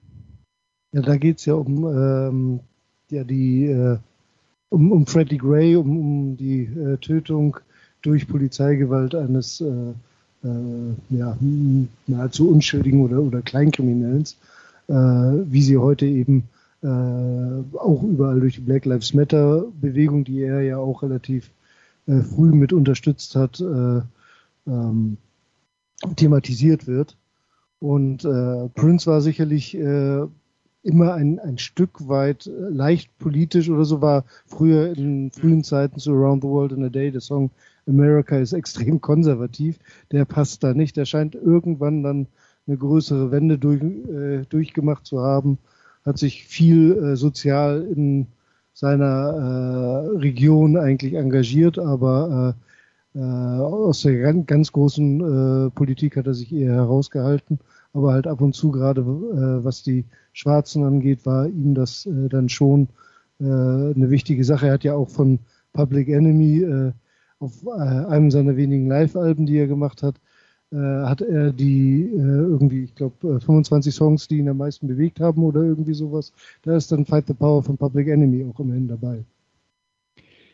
[0.92, 2.60] Ja, da geht es ja um, ähm,
[3.12, 3.98] ja, die, äh,
[4.70, 7.58] um, um Freddie Gray, um, um die äh, Tötung
[8.02, 9.94] durch Polizeigewalt eines äh,
[10.44, 11.38] äh, ja,
[12.08, 14.24] nahezu unschuldigen oder, oder Kleinkriminellen,
[14.88, 16.46] äh, wie sie heute eben
[16.82, 16.88] äh,
[17.78, 21.52] auch überall durch die Black Lives Matter Bewegung, die er ja auch relativ
[22.08, 24.02] äh, früh mit unterstützt hat, äh,
[24.66, 25.18] ähm,
[26.16, 27.16] thematisiert wird.
[27.80, 30.26] Und äh, Prince war sicherlich äh,
[30.84, 36.00] immer ein, ein Stück weit äh, leicht politisch oder so war früher in frühen Zeiten
[36.00, 37.52] zu Around the World in a Day der Song
[37.88, 39.80] America ist extrem konservativ.
[40.12, 40.98] Der passt da nicht.
[40.98, 42.28] Der scheint irgendwann dann
[42.68, 45.58] eine größere Wende durch, äh, durchgemacht zu haben,
[46.06, 48.28] hat sich viel äh, sozial in
[48.74, 52.56] seiner äh, Region eigentlich engagiert, aber
[53.16, 57.60] äh, äh, aus der ganz, großen äh, Politik hat er sich eher herausgehalten
[57.94, 62.30] aber halt ab und zu gerade äh, was die Schwarzen angeht, war ihm das äh,
[62.30, 62.88] dann schon
[63.40, 64.68] äh, eine wichtige Sache.
[64.68, 65.40] Er hat ja auch von
[65.74, 66.92] Public Enemy äh,
[67.40, 70.16] auf äh, einem seiner wenigen Live-Alben, die er gemacht hat,
[70.72, 75.44] äh, hat er die irgendwie, ich glaube, 25 Songs, die ihn am meisten bewegt haben
[75.44, 76.34] oder irgendwie sowas.
[76.64, 79.24] Da ist dann Fight the Power von Public Enemy auch immerhin dabei.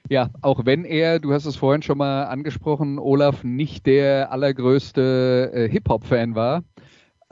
[0.07, 5.51] Ja, auch wenn er, du hast es vorhin schon mal angesprochen, Olaf nicht der allergrößte
[5.51, 6.63] äh, Hip-Hop-Fan war,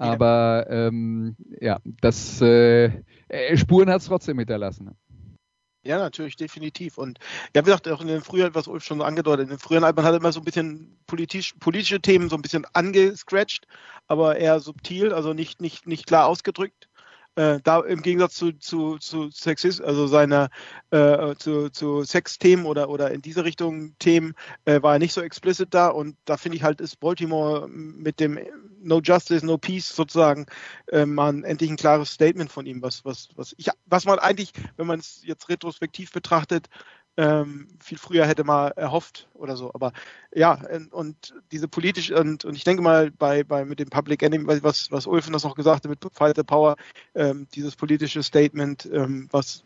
[0.04, 2.86] aber ähm, ja, das äh,
[3.28, 4.96] äh Spuren hat es trotzdem hinterlassen.
[5.86, 6.98] Ja, natürlich, definitiv.
[6.98, 7.20] Und
[7.54, 9.84] ja, wie gesagt, auch in den früheren, was Ulf schon so angedeutet, in den früheren
[9.84, 13.68] Alben hat er immer so ein bisschen politisch, politische Themen so ein bisschen angescratcht,
[14.08, 16.88] aber eher subtil, also nicht, nicht, nicht klar ausgedrückt.
[17.36, 20.50] Äh, da im Gegensatz zu, zu, zu Sexist, also seiner
[20.92, 25.22] äh, zu, zu Sexthemen oder, oder in diese Richtung Themen, äh, war er nicht so
[25.22, 28.40] explicit da und da finde ich halt, ist Baltimore mit dem
[28.84, 30.46] No Justice, No Peace sozusagen
[30.92, 34.52] äh, mal endlich ein klares Statement von ihm, was, was, was ich, was man eigentlich,
[34.78, 36.70] wenn man es jetzt retrospektiv betrachtet,
[37.18, 39.72] ähm, viel früher hätte man erhofft oder so.
[39.74, 39.94] Aber
[40.34, 40.60] ja,
[40.92, 44.92] und diese politische, und, und ich denke mal, bei, bei mit dem Public Enemy, was,
[44.92, 46.76] was Ulfen das noch gesagt hat, mit Fight the Power,
[47.16, 49.64] ähm, dieses politische Statement, ähm, was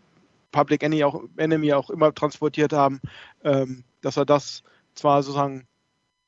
[0.51, 2.99] Public Enemy auch, Enemy auch immer transportiert haben,
[3.43, 4.63] ähm, dass er das
[4.95, 5.67] zwar sozusagen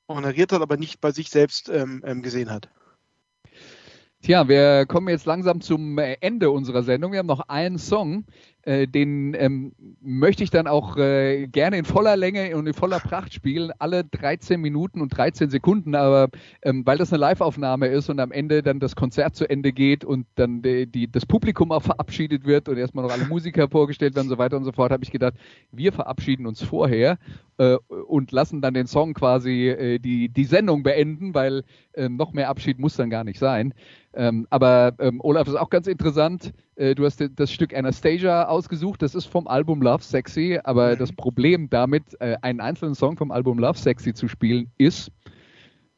[0.08, 2.70] honoriert hat, aber nicht bei sich selbst ähm, ähm, gesehen hat.
[4.22, 7.14] Tja, wir kommen jetzt langsam zum Ende unserer Sendung.
[7.14, 8.26] Wir haben noch einen Song,
[8.70, 13.00] äh, den ähm, möchte ich dann auch äh, gerne in voller Länge und in voller
[13.00, 16.30] Pracht spielen, alle 13 Minuten und 13 Sekunden, aber
[16.62, 20.06] ähm, weil das eine Live-Aufnahme ist und am Ende dann das Konzert zu Ende geht
[20.06, 24.14] und dann die, die, das Publikum auch verabschiedet wird und erstmal noch alle Musiker vorgestellt
[24.14, 25.34] werden und so weiter und so fort, habe ich gedacht,
[25.72, 27.18] wir verabschieden uns vorher
[27.58, 27.76] äh,
[28.08, 31.64] und lassen dann den Song quasi äh, die, die Sendung beenden, weil
[31.94, 33.74] äh, noch mehr Abschied muss dann gar nicht sein.
[34.14, 36.54] Ähm, aber ähm, Olaf ist auch ganz interessant.
[36.76, 39.02] Äh, du hast das Stück Anastasia ausgesucht.
[39.02, 40.60] Das ist vom Album Love Sexy.
[40.64, 41.00] Aber mhm.
[41.00, 45.12] das Problem damit, äh, einen einzelnen Song vom Album Love Sexy zu spielen, ist,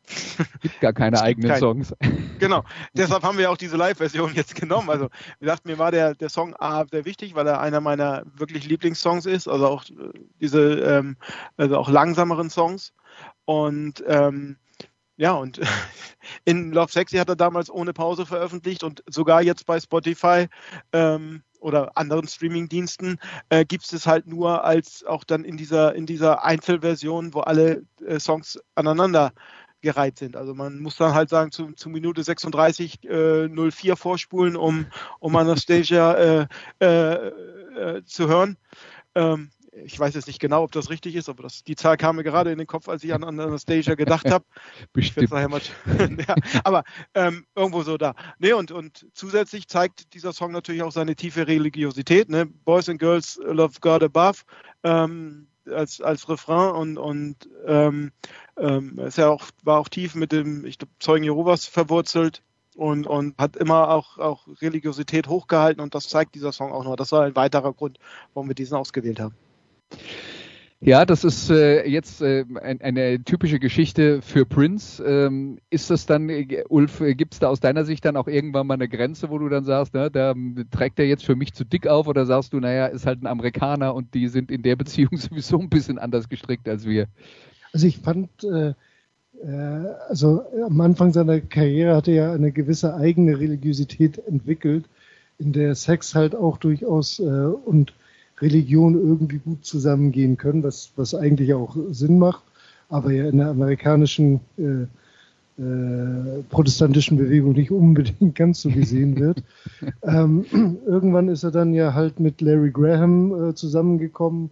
[0.07, 1.59] es gibt gar keine eigenen keinen.
[1.59, 1.95] Songs.
[2.39, 4.89] Genau, deshalb haben wir auch diese Live-Version jetzt genommen.
[4.89, 5.05] Also,
[5.39, 8.68] wie gesagt, mir war der, der Song A sehr wichtig, weil er einer meiner wirklich
[8.68, 9.47] Lieblingssongs ist.
[9.47, 11.18] Also auch äh, diese, ähm,
[11.57, 12.93] also auch langsameren Songs.
[13.45, 14.57] Und ähm,
[15.18, 15.59] ja, und
[16.45, 20.47] in Love Sexy hat er damals ohne Pause veröffentlicht und sogar jetzt bei Spotify
[20.93, 23.18] ähm, oder anderen Streaming-Diensten
[23.49, 27.84] äh, gibt es halt nur als auch dann in dieser, in dieser Einzelversion, wo alle
[28.05, 29.32] äh, Songs aneinander
[29.82, 30.36] gereiht sind.
[30.36, 34.86] Also man muss dann halt sagen, zu, zu Minute 36 äh, 04 vorspulen, um,
[35.20, 36.47] um Anastasia äh,
[36.80, 37.32] äh,
[37.76, 38.57] äh, zu hören.
[39.16, 42.18] Ähm, ich weiß jetzt nicht genau, ob das richtig ist, aber das, die Zahl kam
[42.18, 44.46] mir gerade in den Kopf, als ich an Anastasia gedacht habe.
[44.94, 45.30] Bestimmt.
[46.28, 48.14] ja, aber ähm, irgendwo so da.
[48.40, 52.30] Nee, und, und zusätzlich zeigt dieser Song natürlich auch seine tiefe Religiosität.
[52.30, 52.46] Ne?
[52.46, 54.40] Boys and Girls Love God Above
[54.84, 58.12] ähm, als, als Refrain und, und ähm,
[58.58, 62.42] ähm, ist ja auch, war auch tief mit dem ich glaub, Zeugen Jehovas verwurzelt
[62.76, 66.96] und, und hat immer auch, auch Religiosität hochgehalten und das zeigt dieser Song auch noch.
[66.96, 68.00] Das war ein weiterer Grund,
[68.34, 69.36] warum wir diesen ausgewählt haben.
[70.84, 75.04] Ja, das ist äh, jetzt äh, ein, eine typische Geschichte für Prince.
[75.04, 78.28] Ähm, ist das dann, äh, Ulf, äh, gibt es da aus deiner Sicht dann auch
[78.28, 80.34] irgendwann mal eine Grenze, wo du dann sagst, ne, da
[80.72, 83.28] trägt er jetzt für mich zu dick auf oder sagst du, naja, ist halt ein
[83.28, 87.06] Amerikaner und die sind in der Beziehung sowieso ein bisschen anders gestrickt als wir?
[87.74, 88.74] Also ich fand, äh,
[89.44, 94.86] äh, also am Anfang seiner Karriere hatte er eine gewisse eigene Religiosität entwickelt,
[95.38, 97.94] in der Sex halt auch durchaus und
[98.42, 102.44] Religion irgendwie gut zusammengehen können, was, was eigentlich auch Sinn macht,
[102.89, 104.88] aber ja in der amerikanischen äh,
[105.62, 109.44] äh, protestantischen Bewegung nicht unbedingt ganz so gesehen wird.
[110.04, 110.46] ähm,
[110.86, 114.50] irgendwann ist er dann ja halt mit Larry Graham äh, zusammengekommen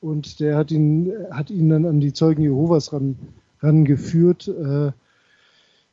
[0.00, 3.16] und der hat ihn, hat ihn dann an die Zeugen Jehovas ran,
[3.60, 4.48] rangeführt.
[4.48, 4.92] Äh,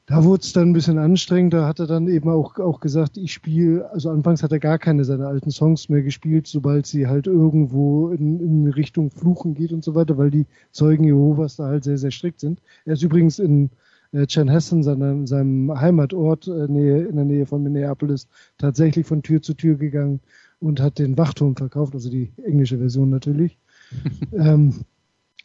[0.10, 1.54] da wurde es dann ein bisschen anstrengend.
[1.54, 4.80] Da hat er dann eben auch, auch gesagt, ich spiele, also anfangs hat er gar
[4.80, 9.72] keine seiner alten Songs mehr gespielt, sobald sie halt irgendwo in, in Richtung Fluchen geht
[9.72, 12.60] und so weiter, weil die Zeugen Jehovas da halt sehr, sehr strikt sind.
[12.86, 13.70] Er ist übrigens in
[14.12, 19.44] äh, Chanhassen, seinem, seinem Heimatort äh, Nähe, in der Nähe von Minneapolis, tatsächlich von Tür
[19.44, 20.22] zu Tür gegangen
[20.60, 23.60] und hat den Wachturm verkauft, also die englische Version natürlich.
[24.34, 24.74] ähm,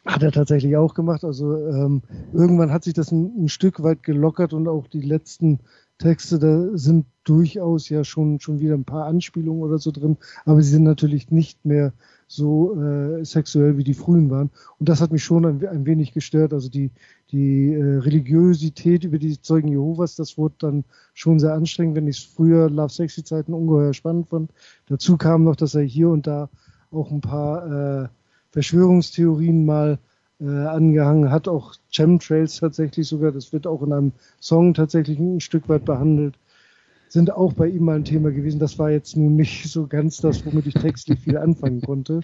[0.05, 1.23] hat er tatsächlich auch gemacht.
[1.23, 5.59] Also ähm, irgendwann hat sich das ein, ein, Stück weit gelockert und auch die letzten
[5.97, 10.61] Texte, da sind durchaus ja schon, schon wieder ein paar Anspielungen oder so drin, aber
[10.61, 11.93] sie sind natürlich nicht mehr
[12.27, 14.49] so äh, sexuell wie die frühen waren.
[14.79, 16.53] Und das hat mich schon ein, ein wenig gestört.
[16.53, 16.91] Also die,
[17.31, 20.83] die äh, Religiosität über die Zeugen Jehovas, das wurde dann
[21.13, 24.51] schon sehr anstrengend, wenn ich früher Love Sexy Zeiten ungeheuer spannend fand.
[24.87, 26.49] Dazu kam noch, dass er hier und da
[26.91, 28.07] auch ein paar äh,
[28.55, 29.99] Verschwörungstheorien mal
[30.39, 35.41] äh, angehangen hat, auch Chemtrails tatsächlich sogar, das wird auch in einem Song tatsächlich ein
[35.41, 36.39] Stück weit behandelt,
[37.09, 38.59] sind auch bei ihm mal ein Thema gewesen.
[38.59, 42.21] Das war jetzt nun nicht so ganz das, womit ich textlich viel anfangen konnte.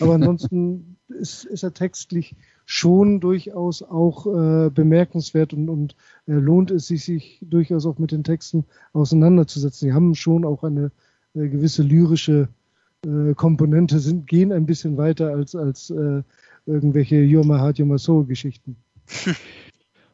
[0.00, 6.70] Aber ansonsten ist, ist er textlich schon durchaus auch äh, bemerkenswert und, und äh, lohnt
[6.70, 9.88] es sich, sich durchaus auch mit den Texten auseinanderzusetzen.
[9.88, 10.92] Sie haben schon auch eine
[11.34, 12.48] äh, gewisse lyrische
[13.06, 16.22] äh, Komponente sind, gehen ein bisschen weiter als, als äh,
[16.66, 18.76] irgendwelche heart, you're my soul Geschichten.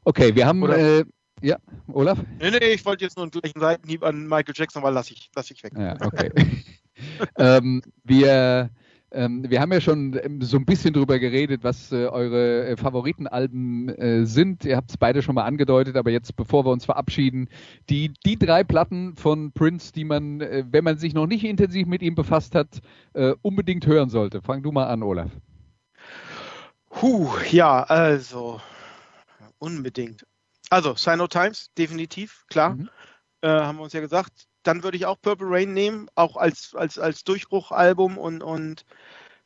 [0.08, 1.04] Okay, wir haben, äh,
[1.42, 1.56] ja,
[1.88, 2.16] Olaf?
[2.38, 5.32] Nee, nee, ich wollte jetzt nur einen gleichen Seitenhieb an Michael Jackson, weil lasse ich,
[5.34, 5.72] lass ich weg.
[5.76, 6.30] Ja, okay.
[7.38, 8.70] ähm, wir
[9.12, 12.76] ähm, wir haben ja schon ähm, so ein bisschen drüber geredet, was äh, eure äh,
[12.76, 14.64] Favoritenalben äh, sind.
[14.64, 17.48] Ihr habt es beide schon mal angedeutet, aber jetzt, bevor wir uns verabschieden,
[17.88, 21.86] die, die drei Platten von Prince, die man, äh, wenn man sich noch nicht intensiv
[21.86, 22.80] mit ihm befasst hat,
[23.14, 24.42] äh, unbedingt hören sollte.
[24.42, 25.30] Fang du mal an, Olaf.
[27.00, 28.60] Huh, ja, also
[29.58, 30.26] unbedingt.
[30.70, 32.70] Also, Sign No Times, definitiv, klar.
[32.70, 32.88] Mhm.
[33.42, 36.74] Äh, haben wir uns ja gesagt dann würde ich auch Purple Rain nehmen, auch als,
[36.74, 38.84] als, als Durchbruchalbum und, und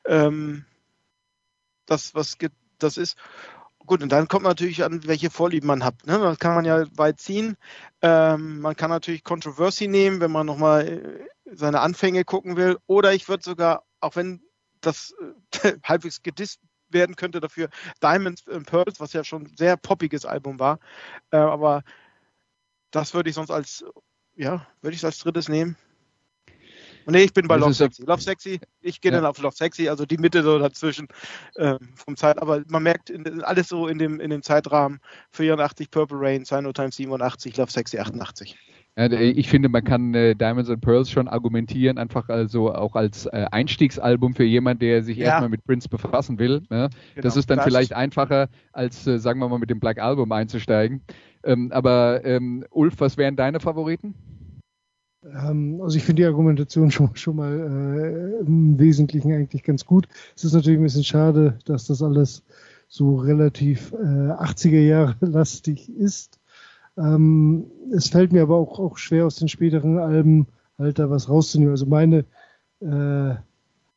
[0.07, 0.65] ähm,
[1.87, 2.39] das, was
[2.79, 3.17] das ist.
[3.87, 6.07] Gut, und dann kommt natürlich an, welche Vorlieben man hat.
[6.07, 6.19] Ne?
[6.19, 7.57] Das kann man ja weit ziehen.
[8.03, 12.79] Ähm, man kann natürlich Controversy nehmen, wenn man nochmal äh, seine Anfänge gucken will.
[12.87, 14.43] Oder ich würde sogar, auch wenn
[14.81, 15.15] das
[15.63, 17.69] äh, halbwegs gedisst werden könnte dafür,
[18.03, 20.79] Diamonds and Pearls, was ja schon ein sehr poppiges Album war.
[21.31, 21.83] Äh, aber
[22.91, 23.85] das würde ich sonst als
[24.41, 25.77] ja, würde ich es als drittes nehmen.
[27.07, 28.05] Und nee, ich bin bei Love Sexy.
[28.05, 29.19] Love Sexy, ich gehe ja.
[29.19, 31.09] dann auf Love Sexy, also die Mitte so dazwischen
[31.57, 35.01] ähm, vom Zeit, aber man merkt in, alles so in dem, in dem Zeitrahmen
[35.33, 38.57] 84 Purple Rain, Sino Times 87, Love Sexy 88.
[39.07, 43.47] Ich finde, man kann äh, Diamonds and Pearls schon argumentieren, einfach also auch als äh,
[43.51, 45.27] Einstiegsalbum für jemanden, der sich ja.
[45.27, 46.63] erstmal mit Prince befassen will.
[46.71, 46.91] Ne?
[47.15, 50.33] Genau, das ist dann das vielleicht einfacher, als, sagen wir mal, mit dem Black Album
[50.33, 51.03] einzusteigen.
[51.45, 54.15] Ähm, aber ähm, Ulf, was wären deine Favoriten?
[55.25, 60.09] Ähm, also ich finde die Argumentation schon, schon mal äh, im Wesentlichen eigentlich ganz gut.
[60.37, 62.43] Es ist natürlich ein bisschen schade, dass das alles
[62.89, 66.40] so relativ äh, 80er Jahre lastig ist.
[67.01, 70.47] Ähm, es fällt mir aber auch, auch schwer aus den späteren Alben
[70.79, 71.73] halt da was rauszunehmen.
[71.73, 72.25] Also meine,
[72.81, 73.35] äh,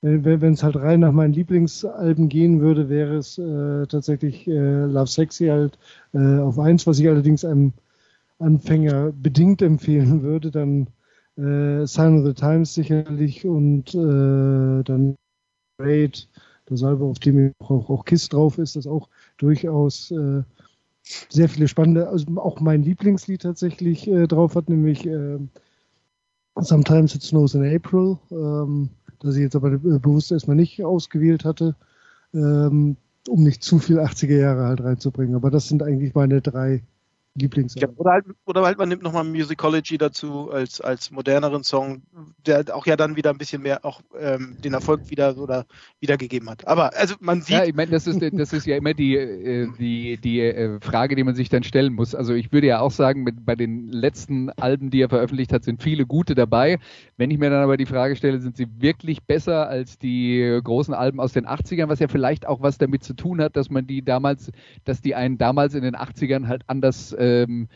[0.02, 5.08] wenn es halt rein nach meinen Lieblingsalben gehen würde, wäre es äh, tatsächlich äh, Love
[5.08, 5.78] Sexy halt
[6.14, 7.74] äh, auf eins, was ich allerdings einem
[8.40, 10.88] Anfänger bedingt empfehlen würde, dann
[11.38, 15.16] äh, Sign of the Times sicherlich und äh, dann
[15.80, 16.28] Raid,
[16.66, 20.14] das Album, auf dem auch, auch Kiss drauf ist, das auch durchaus
[21.30, 25.40] sehr viele spannende, also auch mein Lieblingslied tatsächlich äh, drauf hat, nämlich äh,
[26.56, 28.90] Sometimes It Snows in April, ähm,
[29.20, 31.76] das ich jetzt aber äh, bewusst erstmal nicht ausgewählt hatte,
[32.34, 32.98] ähm,
[33.28, 35.36] um nicht zu viel 80er Jahre halt reinzubringen.
[35.36, 36.84] Aber das sind eigentlich meine drei
[37.36, 37.96] Lieblingsalben.
[37.96, 42.04] Ja, oder, halt, oder halt man nimmt nochmal Musicology dazu als, als moderneren Song,
[42.46, 45.66] der auch ja dann wieder ein bisschen mehr auch ähm, den Erfolg wieder oder
[46.00, 46.68] wiedergegeben hat.
[46.68, 47.58] Aber also man sieht.
[47.58, 51.16] Ja, ich meine, das ist, das ist ja immer die, äh, die, die äh, Frage,
[51.16, 52.14] die man sich dann stellen muss.
[52.14, 55.64] Also ich würde ja auch sagen, mit, bei den letzten Alben, die er veröffentlicht hat,
[55.64, 56.78] sind viele gute dabei.
[57.18, 60.94] Wenn ich mir dann aber die Frage stelle, sind sie wirklich besser als die großen
[60.94, 63.88] Alben aus den 80ern, was ja vielleicht auch was damit zu tun hat, dass man
[63.88, 64.52] die damals,
[64.84, 67.68] dass die einen damals in den 80ern halt anders ähm,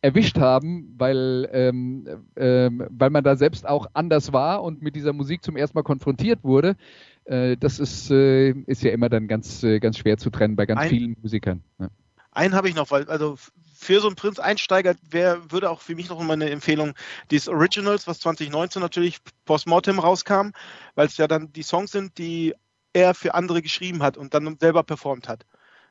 [0.00, 2.06] erwischt haben, weil, ähm,
[2.36, 5.82] ähm, weil man da selbst auch anders war und mit dieser Musik zum ersten Mal
[5.82, 6.76] konfrontiert wurde.
[7.24, 10.66] Äh, das ist, äh, ist ja immer dann ganz, äh, ganz schwer zu trennen bei
[10.66, 11.62] ganz Ein- vielen Musikern.
[11.78, 11.88] Ja.
[12.32, 13.36] Einen habe ich noch, weil also
[13.76, 16.94] für so einen Prinz-Einsteiger wäre, würde auch für mich noch mal eine Empfehlung,
[17.30, 20.50] dieses Originals, was 2019 natürlich postmortem rauskam,
[20.94, 22.54] weil es ja dann die Songs sind, die
[22.92, 25.44] er für andere geschrieben hat und dann selber performt hat.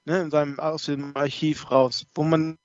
[0.04, 2.58] Ne, in seinem aus dem Archiv raus, wo man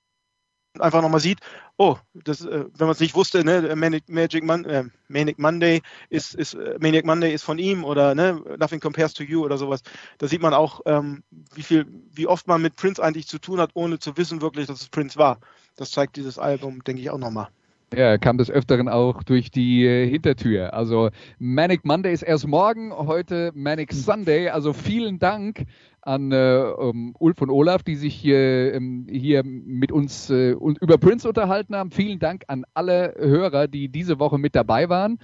[0.81, 1.39] einfach nochmal sieht,
[1.77, 5.81] oh, das, äh, wenn man es nicht wusste, ne, Manic, Magic Mon äh, Manic Monday
[6.09, 9.57] ist, ist äh, Maniac Monday ist von ihm oder ne, Nothing Compares to You oder
[9.57, 9.81] sowas.
[10.17, 11.23] Da sieht man auch, ähm,
[11.53, 14.67] wie viel, wie oft man mit Prince eigentlich zu tun hat, ohne zu wissen wirklich,
[14.67, 15.39] dass es Prince war.
[15.75, 17.49] Das zeigt dieses Album, denke ich, auch nochmal.
[17.93, 20.73] Ja, er kam des Öfteren auch durch die äh, Hintertür.
[20.73, 21.09] Also
[21.39, 24.49] Manic Monday ist erst morgen, heute Manic Sunday.
[24.49, 25.65] Also vielen Dank
[26.01, 30.81] an äh, um, Ulf und Olaf, die sich hier, ähm, hier mit uns äh, und
[30.81, 31.91] über Prince unterhalten haben.
[31.91, 35.19] Vielen Dank an alle Hörer, die diese Woche mit dabei waren.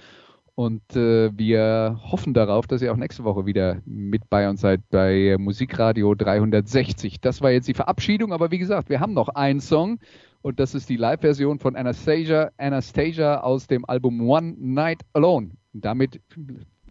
[0.54, 4.80] Und äh, wir hoffen darauf, dass ihr auch nächste Woche wieder mit bei uns seid
[4.88, 7.20] bei Musikradio 360.
[7.20, 9.98] Das war jetzt die Verabschiedung, aber wie gesagt, wir haben noch einen Song
[10.44, 15.52] und das ist die Live-Version von Anastasia, Anastasia aus dem Album One Night Alone.
[15.72, 16.20] Und damit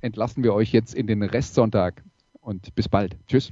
[0.01, 2.03] entlassen wir euch jetzt in den Restsonntag
[2.41, 3.15] und bis bald.
[3.27, 3.51] Tschüss.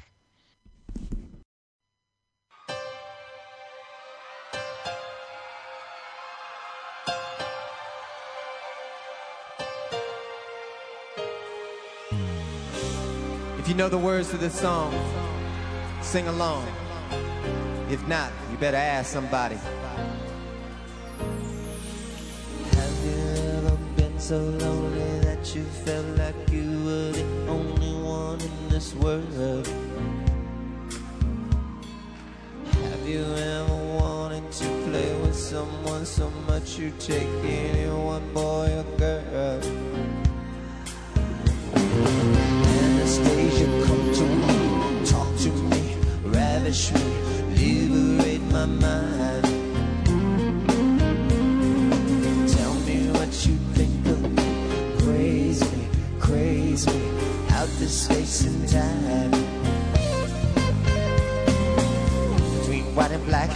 [13.59, 14.91] If you know the words to this song,
[16.01, 16.63] sing along.
[17.91, 19.57] If not, you better ask somebody.
[24.31, 29.67] So lonely that you felt like you were the only one in this world?
[32.91, 38.85] Have you ever wanted to play with someone so much you take anyone, boy or
[38.97, 39.61] girl?
[42.85, 47.03] Anastasia, come to me, talk to me, ravish me,
[47.59, 49.20] liberate my mind.
[57.87, 59.31] Space and time.
[62.59, 63.49] Between white and black,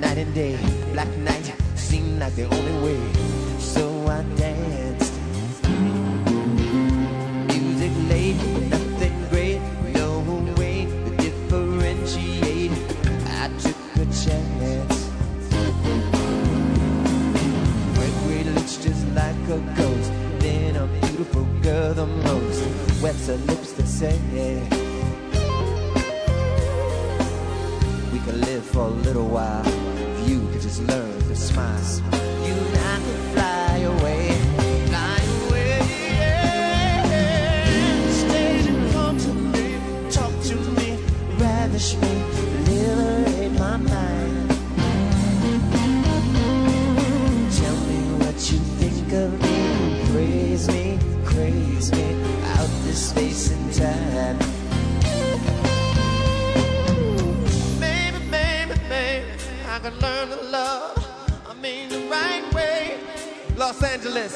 [0.00, 0.58] night and day,
[0.92, 3.00] black night seemed like the only way.
[3.58, 5.14] So I danced.
[7.46, 8.36] Music late,
[8.68, 9.60] nothing great,
[9.94, 10.20] no
[10.58, 12.72] way to differentiate.
[13.42, 14.98] I took a chance.
[18.80, 20.10] Just like a ghost.
[20.40, 24.16] Then a beautiful girl the most wets her lips to say
[28.12, 32.00] We can live for a little while if you could just learn to smile.
[32.46, 34.30] You and I could fly away,
[34.86, 35.18] fly
[35.48, 35.80] away.
[38.30, 39.66] And come to me,
[40.10, 40.98] talk to me,
[41.38, 42.12] ravish me,
[42.68, 44.21] liberate my mind.
[53.12, 54.38] Space and time.
[57.78, 59.26] Baby, baby, baby,
[59.68, 60.96] I learn to love.
[61.46, 62.98] I mean the right way.
[63.56, 64.32] Los Angeles.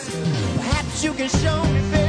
[0.57, 2.06] Perhaps you can show me, baby.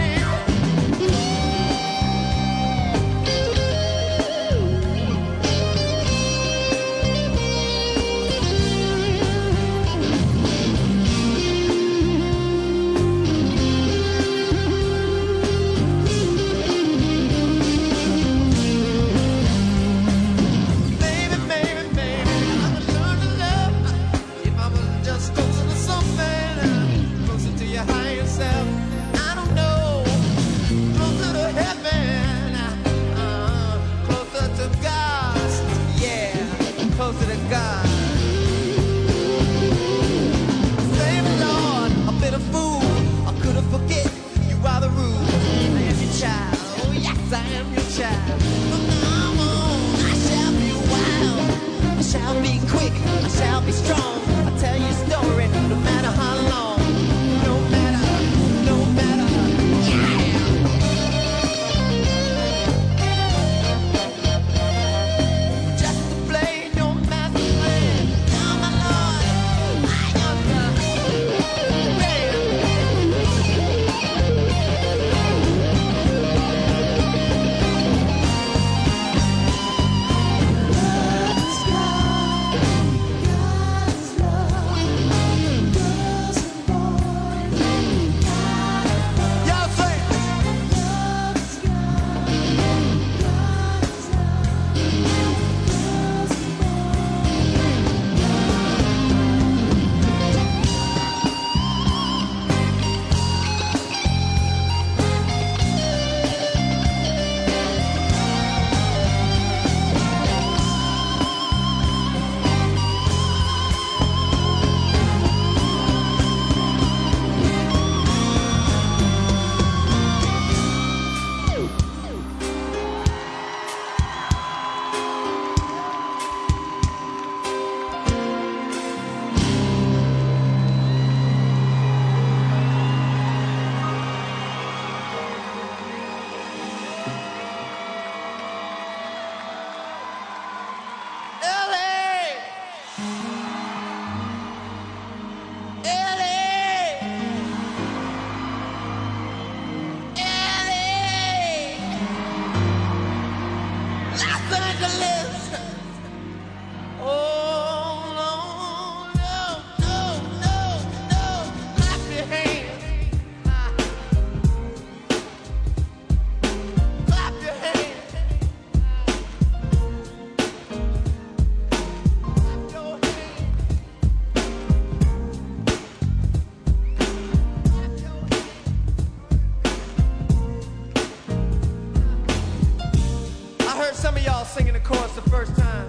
[184.27, 185.87] Y'all singing the chorus the first time,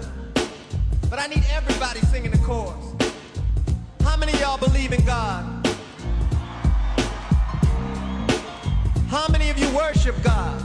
[1.09, 2.85] but I need everybody singing the chorus.
[4.01, 5.67] How many of y'all believe in God?
[9.09, 10.61] How many of you worship God?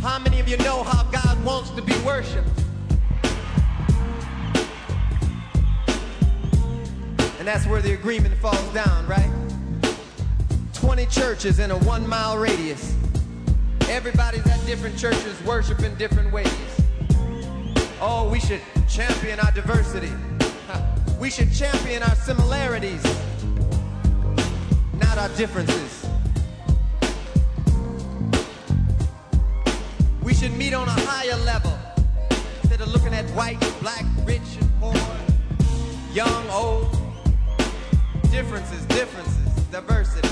[0.00, 2.48] How many of you know how God wants to be worshiped?
[7.38, 9.30] And that's where the agreement falls down, right?
[10.72, 12.97] 20 churches in a one mile radius.
[13.90, 16.46] Everybody's at different churches worshiping different ways.
[18.00, 20.12] Oh, we should champion our diversity.
[21.18, 23.02] We should champion our similarities,
[25.00, 26.06] not our differences.
[30.22, 31.76] We should meet on a higher level
[32.62, 34.94] instead of looking at white, black, rich, and poor,
[36.12, 36.96] young, old.
[38.30, 40.28] Differences, differences, diversity.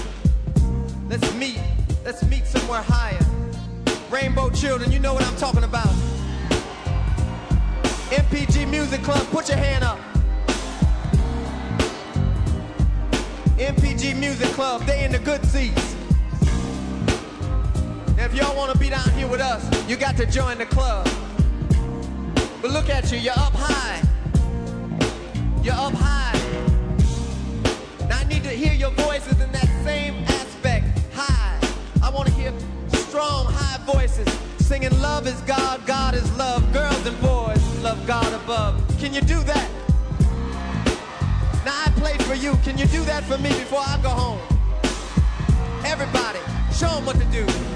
[1.09, 1.59] Let's meet.
[2.05, 3.46] Let's meet somewhere higher.
[4.11, 5.89] Rainbow Children, you know what I'm talking about.
[8.11, 9.99] MPG Music Club, put your hand up.
[13.59, 15.97] MPG Music Club, they in the good seats.
[18.17, 20.67] Now, if y'all want to be down here with us, you got to join the
[20.67, 21.09] club.
[22.63, 24.03] But look at you, you're up high.
[25.63, 26.39] You're up high.
[28.09, 31.59] Now I need to hear your voices in that same aspect, high.
[32.03, 32.53] I want to hear
[32.93, 33.46] strong,
[33.87, 34.27] voices
[34.59, 36.61] singing love is God, God is love.
[36.73, 38.75] Girls and boys love God above.
[38.99, 39.71] Can you do that?
[41.65, 42.57] Now I played for you.
[42.65, 44.41] Can you do that for me before I go home?
[45.85, 46.41] Everybody,
[46.73, 47.76] show them what to do.